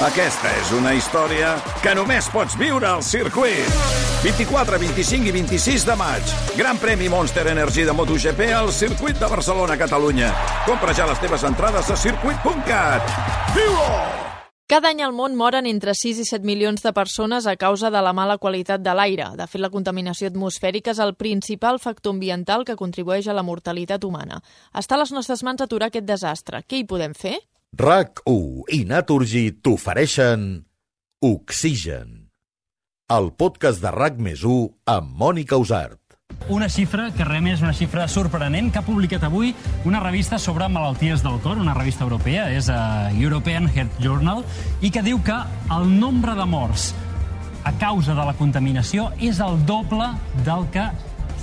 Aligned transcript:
Aquesta 0.00 0.48
és 0.56 0.70
una 0.72 0.94
història 0.96 1.50
que 1.84 1.92
només 1.92 2.24
pots 2.32 2.54
viure 2.56 2.86
al 2.88 3.02
circuit. 3.04 3.66
24, 4.22 4.78
25 4.80 5.28
i 5.28 5.34
26 5.34 5.84
de 5.84 5.96
maig. 6.00 6.32
Gran 6.56 6.80
premi 6.80 7.10
Monster 7.12 7.44
Energy 7.52 7.84
de 7.84 7.92
MotoGP 7.92 8.46
al 8.56 8.72
circuit 8.72 9.20
de 9.20 9.28
Barcelona, 9.28 9.76
Catalunya. 9.76 10.30
Compra 10.64 10.94
ja 10.96 11.04
les 11.10 11.20
teves 11.20 11.44
entrades 11.44 11.92
a 11.92 11.98
circuit.cat. 12.00 13.12
Viu-ho! 13.52 13.92
Cada 14.72 14.94
any 14.94 15.04
al 15.04 15.12
món 15.12 15.36
moren 15.36 15.68
entre 15.68 15.92
6 15.92 16.24
i 16.24 16.26
7 16.30 16.48
milions 16.48 16.80
de 16.80 16.94
persones 16.96 17.44
a 17.44 17.58
causa 17.60 17.92
de 17.92 18.00
la 18.00 18.16
mala 18.16 18.38
qualitat 18.40 18.80
de 18.80 18.96
l'aire. 18.96 19.34
De 19.36 19.44
fet, 19.52 19.60
la 19.60 19.68
contaminació 19.68 20.32
atmosfèrica 20.32 20.96
és 20.96 21.04
el 21.04 21.12
principal 21.12 21.76
factor 21.76 22.16
ambiental 22.16 22.64
que 22.64 22.78
contribueix 22.78 23.28
a 23.28 23.36
la 23.36 23.44
mortalitat 23.44 24.08
humana. 24.08 24.40
Està 24.72 24.96
a 24.96 25.04
les 25.04 25.12
nostres 25.12 25.44
mans 25.44 25.60
aturar 25.60 25.92
aquest 25.92 26.08
desastre. 26.08 26.64
Què 26.64 26.80
hi 26.80 26.88
podem 26.88 27.12
fer? 27.12 27.36
RAC1 27.78 28.64
i 28.74 28.84
Naturgy 28.84 29.52
t'ofereixen 29.62 30.64
Oxigen, 31.22 32.08
el 33.14 33.28
podcast 33.38 33.78
de 33.78 33.92
RAC 33.94 34.18
més 34.18 34.42
1 34.42 34.90
amb 34.90 35.12
Mònica 35.14 35.54
Usart. 35.54 36.00
Una 36.50 36.66
xifra 36.66 37.12
que 37.14 37.22
realment 37.24 37.54
és 37.54 37.62
una 37.62 37.74
xifra 37.76 38.08
sorprenent 38.10 38.72
que 38.74 38.82
ha 38.82 38.86
publicat 38.86 39.22
avui 39.28 39.54
una 39.86 40.02
revista 40.02 40.38
sobre 40.42 40.66
malalties 40.66 41.22
del 41.22 41.38
cor, 41.44 41.62
una 41.62 41.76
revista 41.78 42.02
europea, 42.02 42.48
és 42.50 42.66
a 42.74 43.12
European 43.14 43.70
Health 43.70 44.02
Journal, 44.02 44.42
i 44.82 44.90
que 44.90 45.06
diu 45.06 45.22
que 45.22 45.38
el 45.70 45.86
nombre 45.94 46.34
de 46.34 46.48
morts 46.50 46.90
a 47.62 47.70
causa 47.78 48.18
de 48.18 48.26
la 48.26 48.34
contaminació 48.34 49.12
és 49.22 49.38
el 49.38 49.62
doble 49.68 50.10
del 50.42 50.66
que 50.74 50.90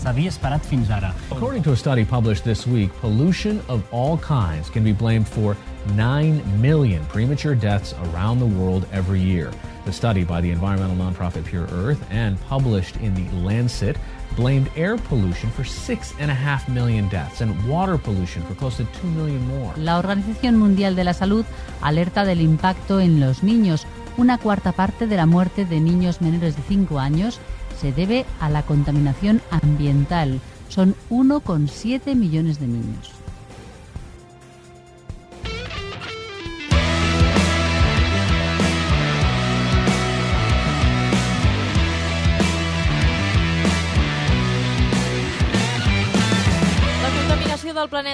s'havia 0.07 0.31
esperat 0.31 0.63
fins 0.63 0.89
ara. 0.89 1.11
According 1.31 1.63
to 1.63 1.73
a 1.73 1.75
study 1.75 2.05
published 2.05 2.45
this 2.45 2.65
week, 2.65 2.91
pollution 3.01 3.59
of 3.67 3.83
all 3.91 4.17
kinds 4.17 4.69
can 4.69 4.83
be 4.83 4.93
blamed 4.93 5.27
for 5.27 5.57
9 5.95 6.61
million 6.61 7.03
premature 7.07 7.55
deaths 7.55 7.93
around 8.07 8.39
the 8.39 8.45
world 8.45 8.87
every 8.93 9.19
year. 9.19 9.51
The 9.85 9.91
study 9.91 10.23
by 10.23 10.39
the 10.39 10.51
environmental 10.51 10.95
nonprofit 10.95 11.43
Pure 11.45 11.67
Earth 11.71 11.99
and 12.09 12.39
published 12.47 12.95
in 12.97 13.15
the 13.15 13.27
Lancet 13.43 13.97
blamed 14.35 14.69
air 14.75 14.95
pollution 15.09 15.49
for 15.51 15.63
6.5 15.63 16.69
million 16.69 17.09
deaths 17.09 17.41
and 17.41 17.51
water 17.67 17.97
pollution 17.97 18.43
for 18.43 18.55
close 18.55 18.77
to 18.77 18.85
2 19.01 19.07
million 19.07 19.45
more. 19.47 19.73
La 19.77 19.97
Organización 19.97 20.57
Mundial 20.57 20.95
de 20.95 21.03
la 21.03 21.13
Salud 21.13 21.45
alerta 21.81 22.23
del 22.23 22.39
impacto 22.39 23.01
en 23.01 23.19
los 23.19 23.43
niños. 23.43 23.85
Una 24.15 24.37
cuarta 24.37 24.71
parte 24.71 25.05
de 25.05 25.15
la 25.17 25.25
muerte 25.25 25.65
de 25.65 25.79
niños 25.79 26.21
menores 26.21 26.55
de 26.55 26.63
5 26.63 26.97
años 26.99 27.39
se 27.79 27.91
debe 27.91 28.25
a 28.39 28.49
la 28.49 28.63
contaminación 28.63 29.41
ambiental. 29.51 30.39
Son 30.69 30.95
1,7 31.09 32.15
millones 32.15 32.59
de 32.59 32.67
niños. 32.67 33.16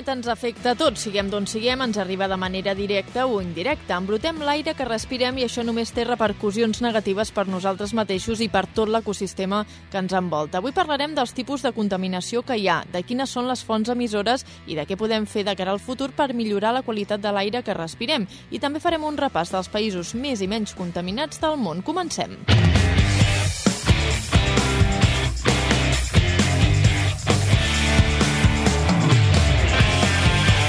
Planeta 0.03 0.13
ens 0.13 0.27
afecta 0.27 0.71
a 0.71 0.75
tots, 0.75 1.05
siguem 1.05 1.29
d'on 1.31 1.45
siguem, 1.47 1.81
ens 1.81 1.97
arriba 1.97 2.27
de 2.27 2.35
manera 2.37 2.73
directa 2.75 3.25
o 3.25 3.39
indirecta. 3.41 3.95
Embrutem 3.97 4.41
l'aire 4.43 4.73
que 4.75 4.85
respirem 4.85 5.37
i 5.37 5.45
això 5.45 5.63
només 5.63 5.93
té 5.95 6.03
repercussions 6.03 6.81
negatives 6.83 7.31
per 7.31 7.47
nosaltres 7.47 7.93
mateixos 7.93 8.41
i 8.41 8.49
per 8.49 8.65
tot 8.67 8.89
l'ecosistema 8.89 9.63
que 9.91 10.01
ens 10.01 10.13
envolta. 10.13 10.59
Avui 10.59 10.73
parlarem 10.75 11.15
dels 11.15 11.33
tipus 11.33 11.63
de 11.63 11.71
contaminació 11.71 12.43
que 12.43 12.57
hi 12.57 12.67
ha, 12.67 12.81
de 12.91 13.03
quines 13.03 13.29
són 13.29 13.47
les 13.47 13.63
fonts 13.63 13.89
emissores 13.89 14.45
i 14.67 14.75
de 14.75 14.85
què 14.85 14.97
podem 14.99 15.25
fer 15.25 15.45
de 15.47 15.55
cara 15.55 15.71
al 15.71 15.79
futur 15.79 16.11
per 16.11 16.33
millorar 16.33 16.73
la 16.73 16.83
qualitat 16.83 17.23
de 17.23 17.31
l'aire 17.31 17.63
que 17.63 17.77
respirem. 17.77 18.27
I 18.51 18.59
també 18.59 18.83
farem 18.83 19.03
un 19.07 19.17
repàs 19.17 19.53
dels 19.53 19.71
països 19.71 20.15
més 20.15 20.41
i 20.41 20.51
menys 20.51 20.75
contaminats 20.75 21.39
del 21.39 21.57
món. 21.57 21.81
Comencem. 21.81 22.35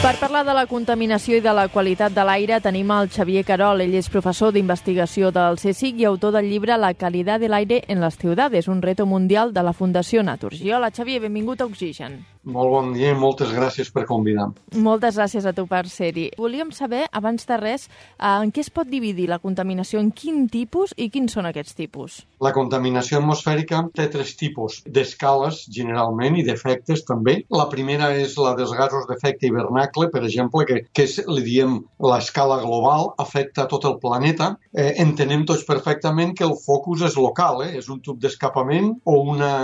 Per 0.05 0.19
parlar 0.21 0.43
de 0.45 0.53
la 0.53 0.67
contaminació 0.69 1.39
i 1.39 1.41
de 1.41 1.53
la 1.57 1.63
qualitat 1.73 2.13
de 2.13 2.27
l'aire 2.29 2.59
tenim 2.61 2.91
el 2.93 3.09
Xavier 3.09 3.41
Carol. 3.49 3.81
Ell 3.81 3.95
és 3.97 4.11
professor 4.13 4.53
d'investigació 4.53 5.31
del 5.33 5.57
CSIC 5.57 6.03
i 6.03 6.09
autor 6.11 6.37
del 6.37 6.51
llibre 6.51 6.77
La 6.77 6.93
calidad 6.93 7.41
del 7.41 7.57
aire 7.57 7.81
en 7.89 8.05
las 8.05 8.19
ciudades, 8.21 8.69
un 8.69 8.83
reto 8.83 9.07
mundial 9.07 9.55
de 9.55 9.65
la 9.65 9.73
Fundació 9.73 10.23
Naturgy. 10.23 10.71
Hola, 10.77 10.93
Xavier, 10.93 11.25
benvingut 11.25 11.65
a 11.65 11.73
Oxigen. 11.73 12.21
Molt 12.45 12.71
bon 12.71 12.93
dia 12.93 13.15
i 13.15 13.17
moltes 13.17 13.53
gràcies 13.57 13.89
per 13.93 14.05
convidar. 14.09 14.51
Moltes 14.77 15.17
gràcies 15.17 15.47
a 15.49 15.55
tu 15.57 15.65
per 15.69 15.87
ser-hi. 15.89 16.27
Volíem 16.37 16.73
saber, 16.77 17.07
abans 17.13 17.47
de 17.49 17.57
res, 17.57 17.89
eh, 17.89 18.27
en 18.29 18.53
què 18.53 18.61
es 18.61 18.71
pot 18.71 18.89
dividir 18.89 19.29
la 19.31 19.39
contaminació, 19.41 20.01
en 20.01 20.11
quin 20.13 20.45
tipus 20.49 20.93
i 20.97 21.09
quins 21.09 21.33
són 21.33 21.49
aquests 21.49 21.75
tipus? 21.75 22.21
La 22.45 22.53
contaminació 22.53 23.19
atmosfèrica 23.19 23.81
té 23.97 24.09
tres 24.13 24.35
tipus 24.37 24.83
d'escales, 24.85 25.63
generalment, 25.73 26.37
i 26.37 26.45
d'efectes 26.45 27.05
també. 27.09 27.39
La 27.49 27.69
primera 27.73 28.11
és 28.13 28.37
la 28.37 28.53
dels 28.59 28.75
gasos 28.77 29.09
d'efecte 29.09 29.49
hivernacle, 29.49 30.11
per 30.13 30.25
exemple, 30.25 30.67
que, 30.69 30.83
que 30.93 31.09
és, 31.09 31.17
li 31.25 31.45
diem 31.47 31.79
l'escala 32.05 32.61
global, 32.61 33.15
afecta 33.25 33.65
a 33.65 33.71
tot 33.71 33.89
el 33.89 33.97
planeta. 34.03 34.51
Eh, 34.77 34.93
entenem 35.01 35.47
tots 35.49 35.65
perfectament 35.65 36.35
que 36.37 36.45
el 36.45 36.57
focus 36.61 37.07
és 37.09 37.17
local, 37.17 37.65
eh? 37.65 37.73
és 37.79 37.89
un 37.89 38.03
tub 38.05 38.21
d'escapament 38.21 38.93
o 39.09 39.17
una 39.33 39.55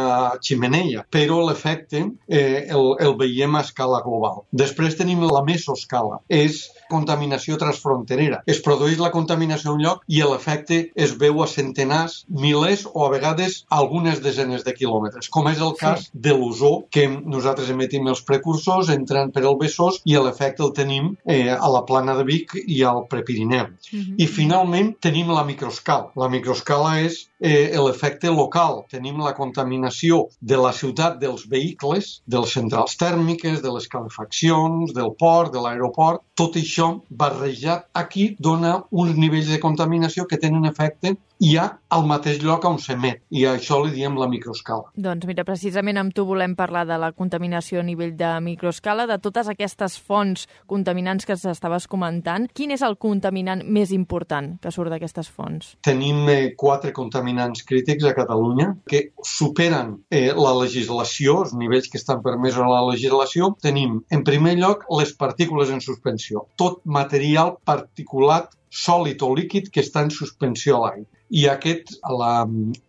ximeneia, 0.40 1.04
però 1.10 1.42
l'efecte 1.44 2.06
eh, 2.28 2.69
el, 2.70 2.94
el 3.02 3.16
veiem 3.20 3.56
a 3.56 3.64
escala 3.66 4.00
global. 4.04 4.44
Després 4.52 4.96
tenim 4.98 5.22
la 5.26 5.42
mesoscala, 5.46 6.20
és 6.28 6.62
contaminació 6.90 7.58
transfronterera. 7.60 8.42
Es 8.50 8.62
produeix 8.64 8.98
la 9.00 9.12
contaminació 9.14 9.72
a 9.72 9.76
un 9.76 9.84
lloc 9.84 10.04
i 10.08 10.22
l'efecte 10.26 10.80
es 10.94 11.14
veu 11.20 11.42
a 11.42 11.48
centenars, 11.50 12.24
milers 12.28 12.86
o 12.92 13.06
a 13.06 13.10
vegades 13.12 13.64
algunes 13.70 14.22
desenes 14.24 14.64
de 14.66 14.74
quilòmetres, 14.76 15.30
com 15.32 15.48
és 15.50 15.62
el 15.62 15.74
cas 15.80 16.06
sí. 16.06 16.10
de 16.26 16.34
l'ozó, 16.36 16.72
que 16.90 17.06
nosaltres 17.08 17.70
emetim 17.72 18.08
els 18.10 18.22
precursors, 18.26 18.90
entren 18.94 19.32
per 19.34 19.44
el 19.46 19.58
Besòs 19.60 20.00
i 20.08 20.16
l'efecte 20.18 20.64
el 20.66 20.74
tenim 20.76 21.14
eh, 21.24 21.50
a 21.52 21.70
la 21.72 21.84
plana 21.88 22.16
de 22.18 22.26
Vic 22.28 22.56
i 22.60 22.82
al 22.86 23.04
Prepirineu. 23.10 23.70
Uh 23.70 23.98
-huh. 23.98 24.14
I 24.18 24.26
finalment 24.26 24.94
tenim 25.00 25.30
la 25.30 25.44
microscala. 25.44 26.10
La 26.16 26.28
microscala 26.28 27.00
és 27.00 27.28
eh, 27.40 27.76
l'efecte 27.76 28.28
local. 28.28 28.84
Tenim 28.90 29.20
la 29.20 29.34
contaminació 29.34 30.26
de 30.40 30.56
la 30.56 30.72
ciutat 30.72 31.18
dels 31.20 31.46
vehicles, 31.48 32.22
de 32.26 32.38
les 32.38 32.52
centrals 32.60 32.96
tèrmiques, 33.00 33.60
de 33.64 33.72
les 33.74 33.88
calefaccions, 33.90 34.94
del 34.96 35.14
port, 35.20 35.52
de 35.54 35.62
l'aeroport. 35.64 36.24
Tot 36.40 36.54
això 36.56 36.86
barrejat 37.22 37.90
aquí 38.02 38.22
dona 38.46 38.70
uns 39.02 39.18
nivells 39.20 39.50
de 39.52 39.58
contaminació 39.60 40.24
que 40.30 40.38
tenen 40.40 40.64
efecte 40.70 41.18
ja 41.40 41.80
al 41.90 42.04
mateix 42.06 42.38
lloc 42.44 42.64
on 42.68 42.76
s'emet, 42.78 43.22
i 43.32 43.46
a 43.48 43.54
això 43.56 43.80
li 43.82 43.90
diem 43.94 44.14
la 44.20 44.28
microescala. 44.30 44.92
Doncs 44.94 45.26
mira, 45.26 45.42
precisament 45.48 45.98
amb 45.98 46.12
tu 46.14 46.26
volem 46.28 46.52
parlar 46.54 46.84
de 46.86 46.98
la 47.00 47.10
contaminació 47.16 47.80
a 47.80 47.86
nivell 47.86 48.12
de 48.18 48.28
microescala, 48.44 49.08
de 49.08 49.16
totes 49.18 49.48
aquestes 49.50 49.96
fonts 49.98 50.46
contaminants 50.70 51.26
que 51.26 51.34
estaves 51.34 51.88
comentant. 51.90 52.46
Quin 52.54 52.74
és 52.76 52.84
el 52.86 52.98
contaminant 53.00 53.64
més 53.66 53.90
important 53.96 54.52
que 54.62 54.70
surt 54.70 54.92
d'aquestes 54.92 55.32
fonts? 55.32 55.72
Tenim 55.86 56.28
eh, 56.30 56.52
quatre 56.60 56.92
contaminants 56.94 57.64
crítics 57.66 58.06
a 58.06 58.14
Catalunya 58.14 58.74
que 58.86 59.08
superen 59.24 59.96
eh, 60.10 60.30
la 60.36 60.54
legislació, 60.60 61.40
els 61.46 61.56
nivells 61.56 61.90
que 61.90 61.98
estan 61.98 62.22
permesos 62.22 62.62
a 62.62 62.70
la 62.70 62.84
legislació. 62.92 63.54
Tenim, 63.64 63.98
en 64.12 64.24
primer 64.28 64.54
lloc, 64.60 64.84
les 65.00 65.16
partícules 65.16 65.72
en 65.72 65.80
suspensió. 65.82 66.29
Tot 66.60 66.80
material 66.84 67.56
particulat 67.64 68.54
sòlid 68.70 69.22
o 69.26 69.30
líquid 69.34 69.70
que 69.74 69.82
està 69.82 70.04
en 70.06 70.12
suspensió 70.14 70.76
a 70.76 70.82
l'aire. 70.84 71.06
I 71.30 71.46
aquest, 71.50 71.96
a 72.02 72.12
la 72.14 72.32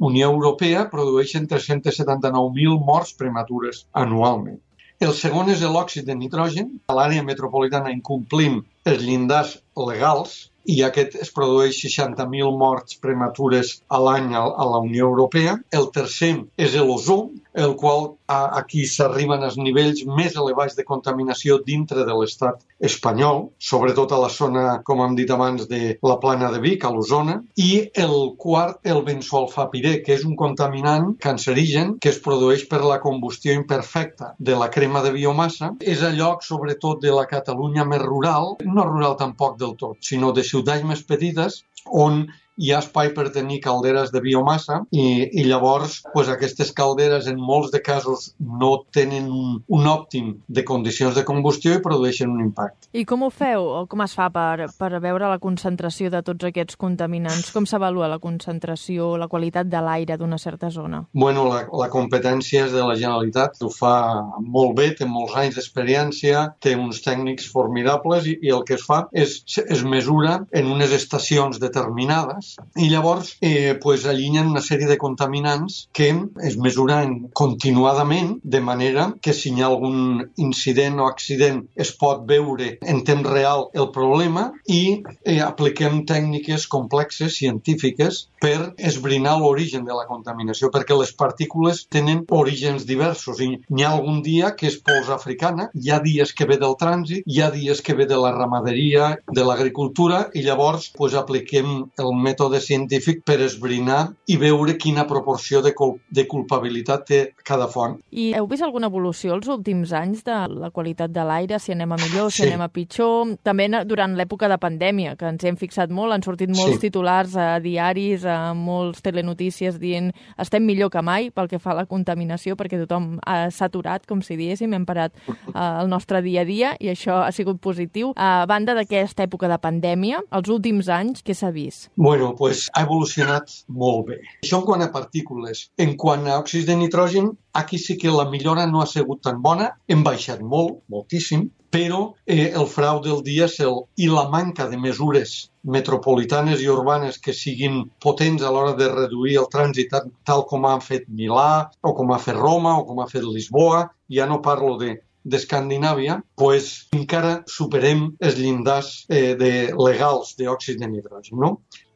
Unió 0.09 0.29
Europea, 0.33 0.87
produeixen 0.89 1.47
379.000 1.49 2.77
morts 2.85 3.13
prematures 3.17 3.85
anualment. 3.93 4.59
El 5.01 5.13
segon 5.17 5.49
és 5.49 5.61
l'òxid 5.65 6.05
de 6.05 6.15
nitrogen. 6.17 6.67
A 6.89 6.93
l'àrea 6.97 7.25
metropolitana 7.25 7.93
incomplim 7.93 8.61
els 8.85 9.01
llindars 9.01 9.57
legals 9.89 10.50
i 10.65 10.81
aquest 10.85 11.17
es 11.23 11.31
produeix 11.33 11.79
60.000 11.83 12.57
morts 12.57 12.97
prematures 13.01 13.77
a 13.89 13.99
l'any 14.01 14.33
a 14.37 14.65
la 14.73 14.81
Unió 14.83 15.09
Europea. 15.09 15.57
El 15.71 15.89
tercer 15.95 16.33
és 16.57 16.75
l'ozó, 16.77 17.29
el 17.53 17.75
qual 17.75 18.13
aquí 18.31 18.85
s'arriben 18.87 19.43
als 19.43 19.57
nivells 19.59 20.05
més 20.07 20.37
elevats 20.39 20.77
de 20.77 20.85
contaminació 20.87 21.57
dintre 21.65 22.05
de 22.07 22.15
l'estat 22.15 22.61
espanyol, 22.79 23.49
sobretot 23.59 24.13
a 24.15 24.19
la 24.21 24.29
zona, 24.31 24.63
com 24.87 25.01
hem 25.03 25.17
dit 25.17 25.31
abans, 25.31 25.67
de 25.67 25.97
la 26.01 26.17
plana 26.21 26.51
de 26.53 26.61
Vic, 26.63 26.85
a 26.85 26.91
l'Osona, 26.93 27.41
i 27.59 27.89
el 28.05 28.15
quart, 28.39 28.79
el 28.87 29.03
benzoalfapirè, 29.07 29.97
que 30.05 30.15
és 30.15 30.25
un 30.27 30.37
contaminant 30.39 31.11
cancerigen 31.21 31.97
que 32.01 32.11
es 32.13 32.21
produeix 32.23 32.65
per 32.71 32.81
la 32.85 33.01
combustió 33.03 33.53
imperfecta 33.57 34.33
de 34.39 34.55
la 34.57 34.69
crema 34.71 35.03
de 35.03 35.11
biomassa. 35.15 35.73
És 35.81 36.03
a 36.03 36.13
lloc, 36.15 36.45
sobretot, 36.47 37.01
de 37.03 37.11
la 37.13 37.27
Catalunya 37.29 37.85
més 37.87 38.01
rural, 38.01 38.55
no 38.63 38.87
rural 38.87 39.17
tampoc 39.19 39.57
del 39.59 39.75
tot, 39.79 39.99
sinó 40.05 40.31
de 40.31 40.45
ciutats 40.51 40.87
més 40.87 41.03
petites, 41.07 41.61
on 42.05 42.25
hi 42.59 42.71
ha 42.71 42.79
espai 42.81 43.11
per 43.15 43.29
tenir 43.31 43.59
calderes 43.63 44.11
de 44.11 44.21
biomassa 44.23 44.81
i, 44.91 45.29
i 45.31 45.45
llavors 45.47 46.01
pues, 46.13 46.29
aquestes 46.29 46.71
calderes 46.75 47.27
en 47.31 47.39
molts 47.39 47.71
de 47.71 47.81
casos 47.81 48.31
no 48.39 48.71
tenen 48.93 49.29
un, 49.31 49.61
un 49.67 49.87
òptim 49.87 50.33
de 50.47 50.63
condicions 50.67 51.15
de 51.15 51.23
combustió 51.27 51.73
i 51.75 51.81
produeixen 51.83 52.31
un 52.31 52.41
impacte. 52.43 52.89
I 52.91 53.05
com 53.07 53.23
ho 53.23 53.31
feu 53.31 53.63
o 53.63 53.85
com 53.89 54.03
es 54.03 54.15
fa 54.17 54.27
per, 54.33 54.67
per 54.77 54.91
veure 54.99 55.29
la 55.31 55.39
concentració 55.39 56.11
de 56.11 56.21
tots 56.27 56.49
aquests 56.49 56.77
contaminants? 56.81 57.53
Com 57.55 57.67
s'avalua 57.69 58.09
la 58.11 58.19
concentració, 58.19 59.15
la 59.17 59.29
qualitat 59.31 59.69
de 59.71 59.81
l'aire 59.81 60.17
d'una 60.19 60.39
certa 60.41 60.69
zona? 60.73 61.05
Bueno, 61.13 61.47
la, 61.47 61.63
la 61.71 61.89
competència 61.93 62.65
és 62.67 62.75
de 62.75 62.83
la 62.83 62.97
Generalitat, 62.99 63.61
ho 63.63 63.71
fa 63.71 63.95
molt 64.41 64.75
bé, 64.77 64.91
té 64.97 65.07
molts 65.07 65.37
anys 65.39 65.57
d'experiència, 65.57 66.43
té 66.59 66.75
uns 66.75 67.01
tècnics 67.05 67.47
formidables 67.51 68.27
i, 68.27 68.37
i 68.43 68.51
el 68.51 68.65
que 68.67 68.75
es 68.77 68.85
fa 68.85 69.05
és 69.11 69.39
es 69.61 69.83
mesura 69.87 70.41
en 70.57 70.67
unes 70.71 70.91
estacions 70.95 71.59
determinades 71.61 72.40
i 72.75 72.89
llavors 72.91 73.35
eh, 73.41 73.77
pues, 73.81 74.05
allinyen 74.09 74.49
una 74.51 74.63
sèrie 74.65 74.89
de 74.89 74.97
contaminants 75.01 75.87
que 75.93 76.09
es 76.47 76.57
mesuren 76.57 77.29
continuadament 77.37 78.37
de 78.43 78.61
manera 78.61 79.07
que 79.21 79.33
si 79.37 79.51
hi 79.51 79.61
ha 79.61 79.69
algun 79.69 80.23
incident 80.37 80.99
o 80.99 81.07
accident 81.09 81.63
es 81.75 81.93
pot 82.01 82.25
veure 82.27 82.77
en 82.81 83.03
temps 83.07 83.29
real 83.29 83.67
el 83.73 83.91
problema 83.95 84.49
i 84.67 84.81
eh, 85.25 85.39
apliquem 85.45 86.03
tècniques 86.09 86.67
complexes, 86.71 87.37
científiques, 87.37 88.25
per 88.41 88.73
esbrinar 88.77 89.35
l'origen 89.37 89.85
de 89.85 89.93
la 89.93 90.07
contaminació, 90.09 90.71
perquè 90.73 90.95
les 90.97 91.11
partícules 91.13 91.83
tenen 91.93 92.23
orígens 92.33 92.87
diversos. 92.89 93.41
I 93.43 93.51
n'hi 93.69 93.85
ha 93.85 93.91
algun 93.93 94.23
dia 94.25 94.55
que 94.57 94.65
és 94.71 94.79
pols 94.81 95.11
africana, 95.13 95.69
hi 95.77 95.91
ha 95.93 95.99
dies 96.01 96.33
que 96.33 96.47
ve 96.49 96.57
del 96.61 96.73
trànsit, 96.79 97.21
hi 97.27 97.41
ha 97.41 97.51
dies 97.53 97.83
que 97.85 97.93
ve 97.97 98.07
de 98.09 98.17
la 98.17 98.33
ramaderia, 98.33 99.11
de 99.29 99.45
l'agricultura, 99.45 100.23
i 100.33 100.41
llavors 100.47 100.89
pues, 100.97 101.13
apliquem 101.13 101.75
el 102.01 102.11
mètode 102.17 102.30
científic 102.61 103.23
per 103.25 103.39
esbrinar 103.41 104.13
i 104.27 104.37
veure 104.37 104.77
quina 104.77 105.07
proporció 105.07 105.61
de, 105.61 105.73
cul 105.73 105.97
de 106.09 106.25
culpabilitat 106.27 107.05
té 107.07 107.19
cada 107.43 107.67
font. 107.67 107.97
I 108.11 108.31
heu 108.37 108.47
vist 108.47 108.63
alguna 108.63 108.87
evolució 108.91 109.35
els 109.35 109.47
últims 109.47 109.91
anys 109.93 110.23
de 110.23 110.37
la 110.51 110.71
qualitat 110.71 111.11
de 111.11 111.23
l'aire, 111.25 111.59
si 111.59 111.71
anem 111.71 111.91
a 111.91 111.99
millor, 111.99 112.31
si 112.31 112.43
sí. 112.43 112.47
anem 112.49 112.65
a 112.65 112.69
pitjor? 112.69 113.35
També 113.43 113.67
durant 113.87 114.15
l'època 114.17 114.49
de 114.51 114.57
pandèmia, 114.61 115.15
que 115.19 115.29
ens 115.29 115.43
hem 115.47 115.57
fixat 115.59 115.91
molt, 115.91 116.13
han 116.13 116.23
sortit 116.25 116.51
molts 116.51 116.77
sí. 116.77 116.87
titulars 116.87 117.35
a 117.35 117.59
diaris, 117.63 118.25
a 118.25 118.53
molts 118.57 119.01
telenotícies 119.05 119.79
dient 119.81 120.11
estem 120.41 120.65
millor 120.65 120.91
que 120.93 121.01
mai 121.01 121.29
pel 121.33 121.49
que 121.51 121.59
fa 121.61 121.73
a 121.73 121.79
la 121.81 121.87
contaminació, 121.89 122.57
perquè 122.59 122.79
tothom 122.81 123.15
ha 123.25 123.49
saturat, 123.53 124.05
com 124.07 124.21
si 124.25 124.37
diéssim, 124.39 124.73
hem 124.75 124.85
parat 124.87 125.15
uh, 125.27 125.81
el 125.81 125.89
nostre 125.91 126.21
dia 126.25 126.45
a 126.45 126.47
dia 126.47 126.75
i 126.79 126.91
això 126.93 127.21
ha 127.25 127.31
sigut 127.35 127.61
positiu. 127.63 128.13
A 128.15 128.45
banda 128.49 128.75
d'aquesta 128.77 129.25
època 129.27 129.49
de 129.51 129.57
pandèmia, 129.61 130.21
els 130.31 130.51
últims 130.51 130.89
anys, 130.91 131.23
què 131.25 131.35
s'ha 131.37 131.51
vist? 131.55 131.89
Bueno, 131.95 132.20
pues 132.37 132.67
ha 132.73 132.83
evolucionat 132.87 133.53
molt 133.67 134.05
bé. 134.09 134.19
Això 134.43 134.61
en 134.61 134.67
quant 134.67 134.83
a 134.85 134.91
partícules. 134.93 135.67
En 135.85 135.95
quant 136.03 136.27
a 136.27 136.37
òxids 136.41 136.67
de 136.69 136.77
nitrogen, 136.79 137.31
aquí 137.53 137.79
sí 137.81 137.97
que 137.97 138.13
la 138.13 138.27
millora 138.29 138.67
no 138.67 138.81
ha 138.81 138.89
sigut 138.89 139.23
tan 139.27 139.41
bona, 139.41 139.71
hem 139.87 140.03
baixat 140.07 140.41
molt, 140.53 140.79
moltíssim, 140.93 141.49
però 141.71 142.01
eh, 142.27 142.51
el 142.51 142.67
frau 142.67 142.99
del 143.03 143.21
dièsel 143.23 143.85
i 144.03 144.09
la 144.11 144.27
manca 144.29 144.67
de 144.69 144.77
mesures 144.77 145.35
metropolitanes 145.63 146.61
i 146.61 146.67
urbanes 146.71 147.19
que 147.23 147.33
siguin 147.37 147.85
potents 148.03 148.43
a 148.43 148.51
l'hora 148.51 148.73
de 148.79 148.89
reduir 148.91 149.37
el 149.39 149.47
trànsit 149.53 149.95
tal 150.27 150.43
com 150.49 150.67
han 150.67 150.83
fet 150.83 151.07
Milà 151.07 151.69
o 151.81 151.93
com 151.95 152.11
ha 152.11 152.19
fet 152.19 152.35
Roma 152.35 152.75
o 152.81 152.83
com 152.89 152.99
ha 152.99 153.07
fet 153.07 153.23
Lisboa, 153.23 153.85
ja 154.11 154.27
no 154.27 154.41
parlo 154.43 154.75
de 154.81 154.97
d'Escandinàvia, 155.23 156.15
pues, 156.35 156.87
encara 156.97 157.33
superem 157.45 158.07
els 158.25 158.39
llindars 158.39 158.89
eh, 159.09 159.35
de, 159.37 159.51
legals 159.77 160.33
d'òxid 160.39 160.81
de 160.81 160.89
nitrogen. 160.89 161.37
No? 161.43 161.51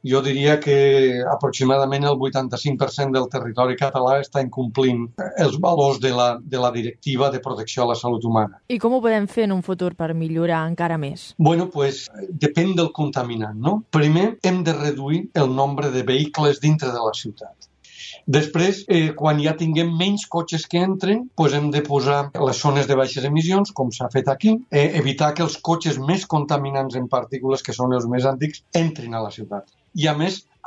Jo 0.06 0.22
diria 0.26 0.60
que 0.62 0.78
aproximadament 1.32 2.06
el 2.06 2.20
85% 2.20 3.16
del 3.16 3.28
territori 3.32 3.78
català 3.80 4.20
està 4.22 4.44
incomplint 4.46 5.08
els 5.42 5.58
valors 5.62 6.00
de 6.04 6.14
la, 6.16 6.30
de 6.42 6.62
la 6.62 6.72
directiva 6.76 7.32
de 7.34 7.42
protecció 7.44 7.84
a 7.84 7.92
la 7.94 8.00
salut 8.00 8.26
humana. 8.26 8.62
I 8.70 8.80
com 8.82 8.96
ho 8.96 9.02
podem 9.04 9.28
fer 9.32 9.50
en 9.50 9.56
un 9.58 9.64
futur 9.66 9.94
per 9.98 10.14
millorar 10.14 10.66
encara 10.70 11.00
més? 11.02 11.32
Bueno, 11.38 11.70
pues, 11.74 12.06
depèn 12.30 12.76
del 12.78 12.92
contaminant, 12.96 13.58
no? 13.58 13.80
Primer, 13.96 14.36
hem 14.44 14.64
de 14.64 14.76
reduir 14.78 15.24
el 15.34 15.54
nombre 15.56 15.92
de 15.92 16.04
vehicles 16.08 16.62
dintre 16.62 16.94
de 16.94 17.02
la 17.02 17.16
ciutat. 17.18 17.72
Després, 18.26 18.80
eh, 18.90 19.12
quan 19.14 19.40
ja 19.42 19.52
tinguem 19.58 19.92
menys 19.98 20.24
cotxes 20.36 20.66
que 20.70 20.82
entren, 20.82 21.20
doncs 21.38 21.54
hem 21.58 21.68
de 21.76 21.82
posar 21.86 22.18
les 22.48 22.62
zones 22.66 22.88
de 22.90 22.98
baixes 22.98 23.28
emissions, 23.30 23.72
com 23.80 23.92
s'ha 23.94 24.10
fet 24.14 24.32
aquí, 24.34 24.56
eh, 24.72 24.88
evitar 25.02 25.34
que 25.38 25.44
els 25.46 25.58
cotxes 25.70 26.00
més 26.00 26.26
contaminants 26.26 26.96
en 26.96 27.08
partícules, 27.08 27.62
que 27.62 27.74
són 27.74 27.94
els 27.94 28.08
més 28.10 28.26
antics, 28.26 28.64
entrin 28.74 29.14
a 29.14 29.22
la 29.22 29.30
ciutat. 29.30 29.70
I 29.98 30.08
a 30.08 30.18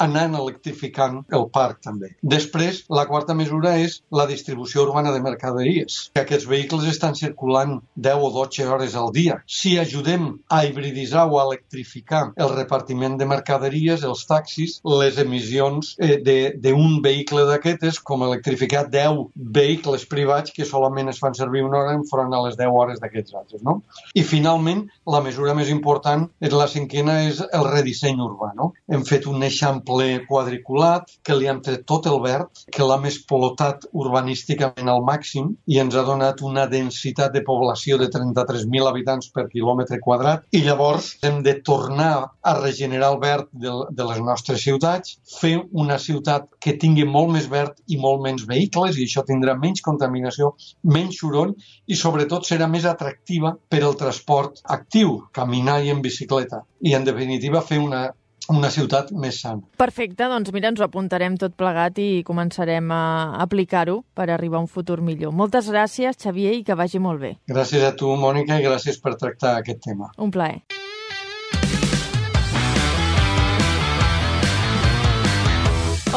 anant 0.02 0.36
electrificant 0.38 1.20
el 1.34 1.46
parc 1.54 1.82
també. 1.84 2.12
Després, 2.22 2.84
la 2.92 3.06
quarta 3.10 3.34
mesura 3.38 3.74
és 3.82 3.98
la 4.14 4.26
distribució 4.30 4.84
urbana 4.86 5.12
de 5.14 5.22
mercaderies, 5.24 5.98
que 6.14 6.24
aquests 6.24 6.48
vehicles 6.50 6.86
estan 6.90 7.16
circulant 7.18 7.78
10 8.08 8.24
o 8.28 8.30
12 8.34 8.68
hores 8.68 8.96
al 8.98 9.12
dia. 9.12 9.40
Si 9.46 9.76
ajudem 9.78 10.28
a 10.48 10.64
hibriditzar 10.66 11.26
o 11.28 11.40
a 11.40 11.46
electrificar 11.48 12.32
el 12.36 12.54
repartiment 12.54 13.18
de 13.18 13.28
mercaderies, 13.28 14.04
els 14.06 14.24
taxis, 14.28 14.78
les 14.84 15.18
emissions 15.18 15.94
eh, 15.98 16.18
d'un 16.54 17.00
vehicle 17.04 17.44
d'aquestes, 17.48 18.00
com 18.00 18.24
electrificar 18.26 18.86
10 18.92 19.24
vehicles 19.58 20.06
privats 20.08 20.54
que 20.54 20.68
solament 20.68 21.10
es 21.12 21.20
fan 21.22 21.36
servir 21.36 21.64
una 21.66 21.82
hora 21.82 21.96
enfront 21.98 22.34
a 22.34 22.42
les 22.46 22.56
10 22.58 22.78
hores 22.80 23.02
d'aquests 23.02 23.34
altres. 23.34 23.62
No? 23.66 23.80
I 24.14 24.24
finalment, 24.26 24.86
la 25.08 25.22
mesura 25.24 25.56
més 25.58 25.72
important 25.72 26.28
és 26.44 26.54
la 26.54 26.68
cinquena, 26.70 27.20
és 27.28 27.42
el 27.42 27.66
redisseny 27.68 28.20
urbà. 28.22 28.52
No? 28.58 28.72
Hem 28.92 29.04
fet 29.08 29.26
un 29.30 29.42
eixample 29.46 29.87
ple 29.88 30.08
quadriculat, 30.28 31.08
que 31.24 31.36
li 31.38 31.48
han 31.50 31.62
tret 31.64 31.86
tot 31.88 32.06
el 32.10 32.20
verd, 32.24 32.64
que 32.74 32.86
l'ha 32.86 32.98
més 33.00 33.18
polotat 33.30 33.86
urbanísticament 33.92 34.90
al 34.92 35.04
màxim 35.06 35.54
i 35.66 35.80
ens 35.82 35.96
ha 35.96 36.04
donat 36.06 36.42
una 36.44 36.66
densitat 36.70 37.32
de 37.34 37.42
població 37.46 37.98
de 38.00 38.10
33.000 38.12 38.90
habitants 38.90 39.32
per 39.34 39.48
quilòmetre 39.52 40.00
quadrat 40.04 40.44
i 40.52 40.62
llavors 40.66 41.14
hem 41.24 41.40
de 41.46 41.56
tornar 41.64 42.12
a 42.42 42.54
regenerar 42.60 43.12
el 43.14 43.20
verd 43.22 43.48
de 43.52 44.08
les 44.10 44.20
nostres 44.24 44.62
ciutats, 44.64 45.16
fer 45.40 45.56
una 45.72 45.98
ciutat 46.02 46.48
que 46.60 46.76
tingui 46.82 47.06
molt 47.08 47.32
més 47.34 47.48
verd 47.50 47.78
i 47.88 47.98
molt 48.00 48.22
menys 48.24 48.46
vehicles 48.48 48.98
i 48.98 49.08
això 49.08 49.24
tindrà 49.26 49.56
menys 49.58 49.84
contaminació, 49.84 50.54
menys 50.82 51.20
soroll 51.22 51.54
i 51.86 51.96
sobretot 51.96 52.46
serà 52.48 52.68
més 52.70 52.86
atractiva 52.88 53.54
per 53.70 53.82
al 53.84 53.96
transport 54.00 54.62
actiu, 54.78 55.18
caminar 55.32 55.80
i 55.84 55.92
en 55.94 56.02
bicicleta. 56.04 56.62
I 56.84 56.94
en 56.98 57.06
definitiva 57.08 57.64
fer 57.64 57.80
una 57.82 58.08
una 58.52 58.70
ciutat 58.72 59.12
més 59.12 59.40
sana. 59.42 59.62
Perfecte, 59.80 60.28
doncs 60.30 60.52
mira, 60.54 60.72
ens 60.72 60.80
ho 60.80 60.86
apuntarem 60.86 61.36
tot 61.40 61.56
plegat 61.58 62.00
i 62.02 62.24
començarem 62.28 62.90
a 62.94 63.02
aplicar-ho 63.44 64.00
per 64.14 64.30
arribar 64.30 64.60
a 64.62 64.66
un 64.66 64.72
futur 64.72 65.00
millor. 65.04 65.34
Moltes 65.36 65.70
gràcies, 65.72 66.18
Xavier, 66.18 66.56
i 66.58 66.64
que 66.64 66.78
vagi 66.78 67.02
molt 67.02 67.20
bé. 67.20 67.36
Gràcies 67.48 67.84
a 67.84 67.94
tu, 67.96 68.10
Mònica, 68.16 68.58
i 68.58 68.66
gràcies 68.66 69.00
per 69.02 69.16
tractar 69.20 69.58
aquest 69.60 69.84
tema. 69.84 70.12
Un 70.16 70.32
plaer. 70.34 70.77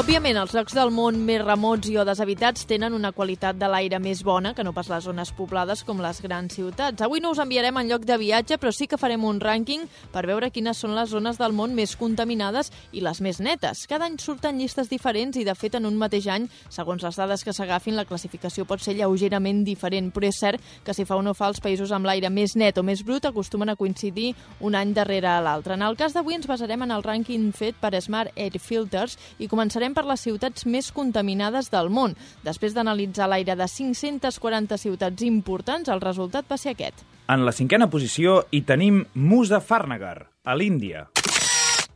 Òbviament, 0.01 0.33
els 0.41 0.55
llocs 0.55 0.73
del 0.73 0.89
món 0.89 1.19
més 1.27 1.43
remots 1.43 1.85
i 1.91 1.93
o 2.01 2.03
deshabitats 2.07 2.63
tenen 2.65 2.95
una 2.97 3.11
qualitat 3.13 3.53
de 3.61 3.67
l'aire 3.69 3.99
més 4.01 4.23
bona 4.25 4.55
que 4.57 4.63
no 4.65 4.71
pas 4.73 4.87
les 4.89 5.03
zones 5.05 5.29
poblades 5.37 5.83
com 5.85 5.99
les 6.01 6.17
grans 6.23 6.55
ciutats. 6.57 7.03
Avui 7.05 7.21
no 7.21 7.29
us 7.35 7.41
enviarem 7.43 7.77
en 7.77 7.91
lloc 7.91 8.07
de 8.09 8.17
viatge, 8.17 8.57
però 8.57 8.71
sí 8.73 8.87
que 8.89 8.97
farem 8.97 9.21
un 9.29 9.37
rànquing 9.37 9.83
per 10.09 10.23
veure 10.25 10.49
quines 10.49 10.81
són 10.81 10.95
les 10.97 11.11
zones 11.13 11.37
del 11.37 11.53
món 11.53 11.75
més 11.77 11.93
contaminades 11.99 12.71
i 12.97 13.03
les 13.05 13.21
més 13.21 13.37
netes. 13.45 13.83
Cada 13.85 14.07
any 14.09 14.15
surten 14.17 14.57
llistes 14.57 14.89
diferents 14.89 15.37
i, 15.37 15.43
de 15.45 15.53
fet, 15.53 15.77
en 15.77 15.85
un 15.85 16.01
mateix 16.01 16.25
any, 16.33 16.49
segons 16.73 17.05
les 17.05 17.21
dades 17.21 17.45
que 17.45 17.53
s'agafin, 17.53 17.93
la 17.99 18.07
classificació 18.09 18.65
pot 18.65 18.81
ser 18.81 18.97
lleugerament 18.97 19.61
diferent, 19.67 20.09
però 20.09 20.31
és 20.31 20.41
cert 20.41 20.73
que 20.81 20.97
si 20.97 21.05
fa 21.05 21.19
o 21.19 21.21
no 21.21 21.35
fa 21.37 21.51
els 21.53 21.61
països 21.61 21.93
amb 21.93 22.09
l'aire 22.09 22.33
més 22.33 22.57
net 22.57 22.81
o 22.81 22.85
més 22.87 23.05
brut 23.05 23.29
acostumen 23.29 23.69
a 23.69 23.77
coincidir 23.77 24.33
un 24.65 24.81
any 24.81 24.97
darrere 24.97 25.37
l'altre. 25.45 25.77
En 25.77 25.85
el 25.85 25.99
cas 26.01 26.17
d'avui 26.17 26.41
ens 26.41 26.49
basarem 26.49 26.89
en 26.89 26.97
el 26.97 27.05
rànquing 27.05 27.51
fet 27.53 27.77
per 27.77 27.93
Smart 28.01 28.33
Air 28.33 28.57
Filters 28.57 29.19
i 29.37 29.45
començarem 29.45 29.90
Començarem 29.91 30.07
per 30.07 30.07
les 30.07 30.21
ciutats 30.23 30.65
més 30.65 30.91
contaminades 30.91 31.69
del 31.71 31.89
món. 31.91 32.15
Després 32.45 32.73
d'analitzar 32.73 33.27
l'aire 33.27 33.55
de 33.57 33.67
540 33.67 34.77
ciutats 34.77 35.23
importants, 35.23 35.89
el 35.89 35.99
resultat 35.99 36.45
va 36.47 36.57
ser 36.57 36.75
aquest. 36.75 37.03
En 37.27 37.43
la 37.45 37.51
cinquena 37.51 37.89
posició 37.89 38.45
hi 38.51 38.61
tenim 38.63 39.05
Muzaffarnagar, 39.15 40.29
a 40.43 40.55
l'Índia. 40.55 41.09